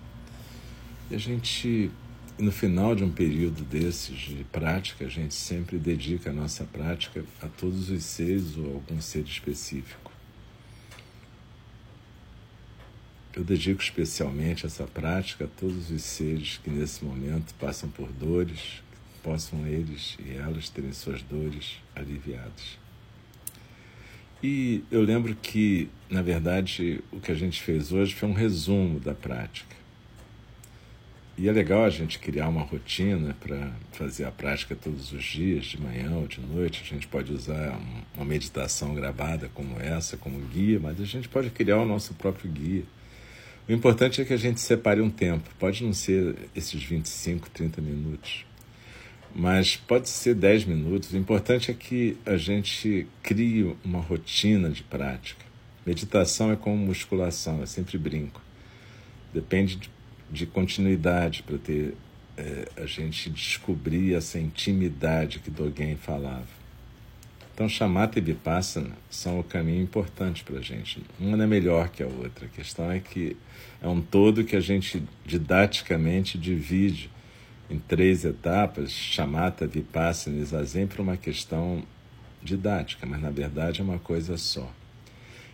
E 1.11 1.15
a 1.15 1.19
gente 1.19 1.91
no 2.39 2.53
final 2.53 2.95
de 2.95 3.03
um 3.03 3.11
período 3.11 3.65
desses 3.65 4.19
de 4.19 4.45
prática, 4.45 5.07
a 5.07 5.09
gente 5.09 5.35
sempre 5.35 5.79
dedica 5.79 6.31
a 6.31 6.33
nossa 6.33 6.65
prática 6.65 7.25
a 7.41 7.49
todos 7.49 7.89
os 7.89 8.05
seres 8.05 8.57
ou 8.57 8.71
a 8.71 8.75
algum 8.75 9.01
ser 9.01 9.25
específico. 9.25 10.13
Eu 13.35 13.45
dedico 13.45 13.83
especialmente 13.83 14.65
essa 14.65 14.85
prática 14.85 15.45
a 15.45 15.49
todos 15.49 15.91
os 15.91 16.03
seres 16.03 16.59
que 16.63 16.71
nesse 16.71 17.05
momento 17.05 17.55
passam 17.55 17.89
por 17.89 18.11
dores, 18.13 18.83
que 18.91 19.21
possam 19.23 19.67
eles 19.67 20.17
e 20.25 20.37
elas 20.37 20.69
terem 20.69 20.93
suas 20.93 21.23
dores 21.23 21.77
aliviadas. 21.95 22.79
E 24.43 24.85
eu 24.91 25.03
lembro 25.03 25.35
que, 25.35 25.89
na 26.11 26.23
verdade, 26.23 27.03
o 27.11 27.21
que 27.21 27.33
a 27.33 27.35
gente 27.35 27.63
fez 27.63 27.93
hoje 27.93 28.15
foi 28.15 28.29
um 28.29 28.35
resumo 28.35 29.01
da 29.01 29.15
prática. 29.15 29.77
E 31.39 31.51
é 31.51 31.53
legal 31.53 31.85
a 31.85 31.91
gente 31.91 32.19
criar 32.19 32.49
uma 32.49 32.63
rotina 32.63 33.37
para 33.39 33.71
fazer 33.93 34.25
a 34.25 34.31
prática 34.31 34.75
todos 34.75 35.13
os 35.13 35.23
dias, 35.23 35.67
de 35.67 35.79
manhã 35.79 36.13
ou 36.17 36.27
de 36.27 36.41
noite. 36.41 36.83
A 36.83 36.87
gente 36.95 37.07
pode 37.07 37.31
usar 37.31 37.79
uma 38.15 38.25
meditação 38.25 38.95
gravada 38.95 39.51
como 39.53 39.79
essa, 39.79 40.17
como 40.17 40.41
guia, 40.47 40.81
mas 40.81 40.99
a 40.99 41.05
gente 41.05 41.29
pode 41.29 41.51
criar 41.51 41.77
o 41.77 41.85
nosso 41.85 42.15
próprio 42.15 42.51
guia. 42.51 42.85
O 43.69 43.73
importante 43.73 44.23
é 44.23 44.25
que 44.25 44.33
a 44.33 44.37
gente 44.39 44.63
separe 44.63 45.03
um 45.03 45.11
tempo. 45.11 45.51
Pode 45.59 45.85
não 45.85 45.93
ser 45.93 46.37
esses 46.55 46.83
25, 46.83 47.51
30 47.51 47.83
minutos, 47.83 48.47
mas 49.35 49.77
pode 49.77 50.09
ser 50.09 50.35
10 50.35 50.65
minutos. 50.65 51.13
O 51.13 51.19
importante 51.19 51.71
é 51.71 51.75
que 51.75 52.17
a 52.25 52.39
gente 52.39 53.07
crie 53.23 53.77
uma 53.85 54.01
rotina 54.01 54.71
de 54.71 54.83
prática. 54.83 55.45
Meditação 55.85 56.51
é 56.51 56.57
como 56.57 56.79
musculação, 56.79 57.61
eu 57.61 57.67
sempre 57.67 57.99
brinco. 57.99 58.41
Depende 59.35 59.77
de 59.77 59.91
de 60.31 60.47
continuidade 60.47 61.43
para 61.43 61.59
ter 61.59 61.95
é, 62.37 62.69
a 62.77 62.87
gente 62.87 63.31
descobrir 63.31 64.15
essa 64.15 64.39
intimidade 64.39 65.39
que 65.39 65.51
Dogen 65.51 65.97
falava. 65.97 66.57
Então, 67.55 67.69
chamata 67.69 68.19
e 68.19 68.23
vipassana 68.23 68.91
são 69.09 69.41
o 69.41 69.45
caminho 69.45 69.83
importante 69.83 70.45
para 70.45 70.59
a 70.59 70.63
gente. 70.63 71.03
Uma 71.19 71.39
não 71.39 71.45
é 71.45 71.47
melhor 71.47 71.89
que 71.89 72.03
a 72.03 72.07
outra. 72.07 72.45
A 72.45 72.49
questão 72.49 72.91
é 72.91 73.01
que 73.01 73.35
é 73.81 73.89
um 73.89 74.03
todo 74.03 74.45
que 74.45 74.55
a 74.55 74.61
gente 74.61 75.03
didaticamente 75.25 76.37
divide 76.37 77.11
em 77.71 77.79
três 77.79 78.27
etapas, 78.27 78.91
chamata, 78.91 79.67
vipassana 79.67 80.39
e 80.39 80.45
zazen, 80.45 80.87
para 80.87 81.01
uma 81.01 81.17
questão 81.17 81.83
didática, 82.43 83.07
mas 83.07 83.21
na 83.21 83.31
verdade 83.31 83.81
é 83.81 83.85
uma 83.85 83.99
coisa 83.99 84.37
só. 84.37 84.71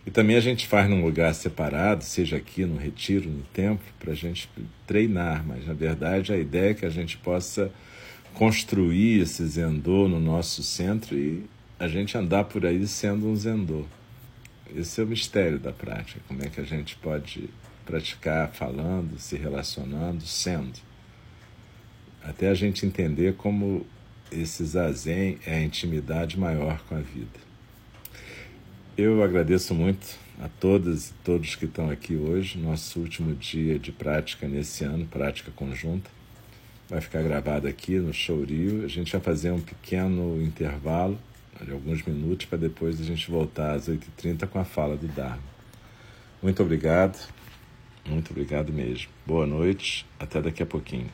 E 0.05 0.11
também 0.11 0.35
a 0.35 0.41
gente 0.41 0.67
faz 0.67 0.89
num 0.89 1.03
lugar 1.03 1.33
separado, 1.33 2.03
seja 2.03 2.35
aqui 2.35 2.65
no 2.65 2.77
retiro, 2.77 3.29
no 3.29 3.43
templo, 3.53 3.85
para 3.99 4.11
a 4.11 4.15
gente 4.15 4.49
treinar, 4.85 5.45
mas 5.45 5.65
na 5.65 5.73
verdade 5.73 6.33
a 6.33 6.37
ideia 6.37 6.71
é 6.71 6.73
que 6.73 6.85
a 6.85 6.89
gente 6.89 7.17
possa 7.17 7.71
construir 8.33 9.21
esse 9.21 9.45
zendô 9.45 10.07
no 10.07 10.19
nosso 10.19 10.61
centro 10.61 11.17
e 11.17 11.45
a 11.79 11.87
gente 11.87 12.17
andar 12.17 12.45
por 12.45 12.65
aí 12.65 12.85
sendo 12.85 13.27
um 13.27 13.35
zendô. 13.35 13.85
Esse 14.75 14.99
é 14.99 15.03
o 15.03 15.07
mistério 15.07 15.59
da 15.59 15.71
prática, 15.71 16.19
como 16.27 16.43
é 16.43 16.49
que 16.49 16.59
a 16.59 16.65
gente 16.65 16.95
pode 16.97 17.49
praticar 17.85 18.49
falando, 18.51 19.19
se 19.19 19.37
relacionando, 19.37 20.25
sendo. 20.25 20.79
Até 22.23 22.49
a 22.49 22.53
gente 22.53 22.85
entender 22.85 23.35
como 23.35 23.85
esse 24.31 24.65
zazen 24.65 25.37
é 25.45 25.55
a 25.55 25.61
intimidade 25.61 26.39
maior 26.39 26.81
com 26.87 26.95
a 26.95 26.99
vida. 26.99 27.42
Eu 28.95 29.23
agradeço 29.23 29.73
muito 29.73 30.05
a 30.39 30.47
todas 30.47 31.09
e 31.09 31.13
todos 31.23 31.55
que 31.55 31.65
estão 31.65 31.89
aqui 31.89 32.15
hoje, 32.15 32.59
nosso 32.59 32.99
último 32.99 33.33
dia 33.33 33.79
de 33.79 33.91
prática 33.91 34.47
nesse 34.47 34.83
ano, 34.83 35.07
prática 35.07 35.51
conjunta. 35.55 36.11
Vai 36.87 37.01
ficar 37.01 37.23
gravado 37.23 37.67
aqui 37.67 37.97
no 37.97 38.13
Showrio. 38.13 38.85
A 38.85 38.87
gente 38.87 39.11
vai 39.11 39.19
fazer 39.19 39.49
um 39.49 39.59
pequeno 39.59 40.39
intervalo 40.39 41.17
de 41.59 41.71
alguns 41.71 42.03
minutos 42.03 42.45
para 42.45 42.59
depois 42.59 43.01
a 43.01 43.03
gente 43.03 43.31
voltar 43.31 43.73
às 43.73 43.89
8h30 43.89 44.45
com 44.45 44.59
a 44.59 44.63
fala 44.63 44.95
do 44.95 45.07
Dharma. 45.07 45.41
Muito 46.39 46.61
obrigado, 46.61 47.17
muito 48.05 48.29
obrigado 48.29 48.71
mesmo. 48.71 49.09
Boa 49.25 49.47
noite, 49.47 50.05
até 50.19 50.39
daqui 50.39 50.61
a 50.61 50.67
pouquinho. 50.67 51.09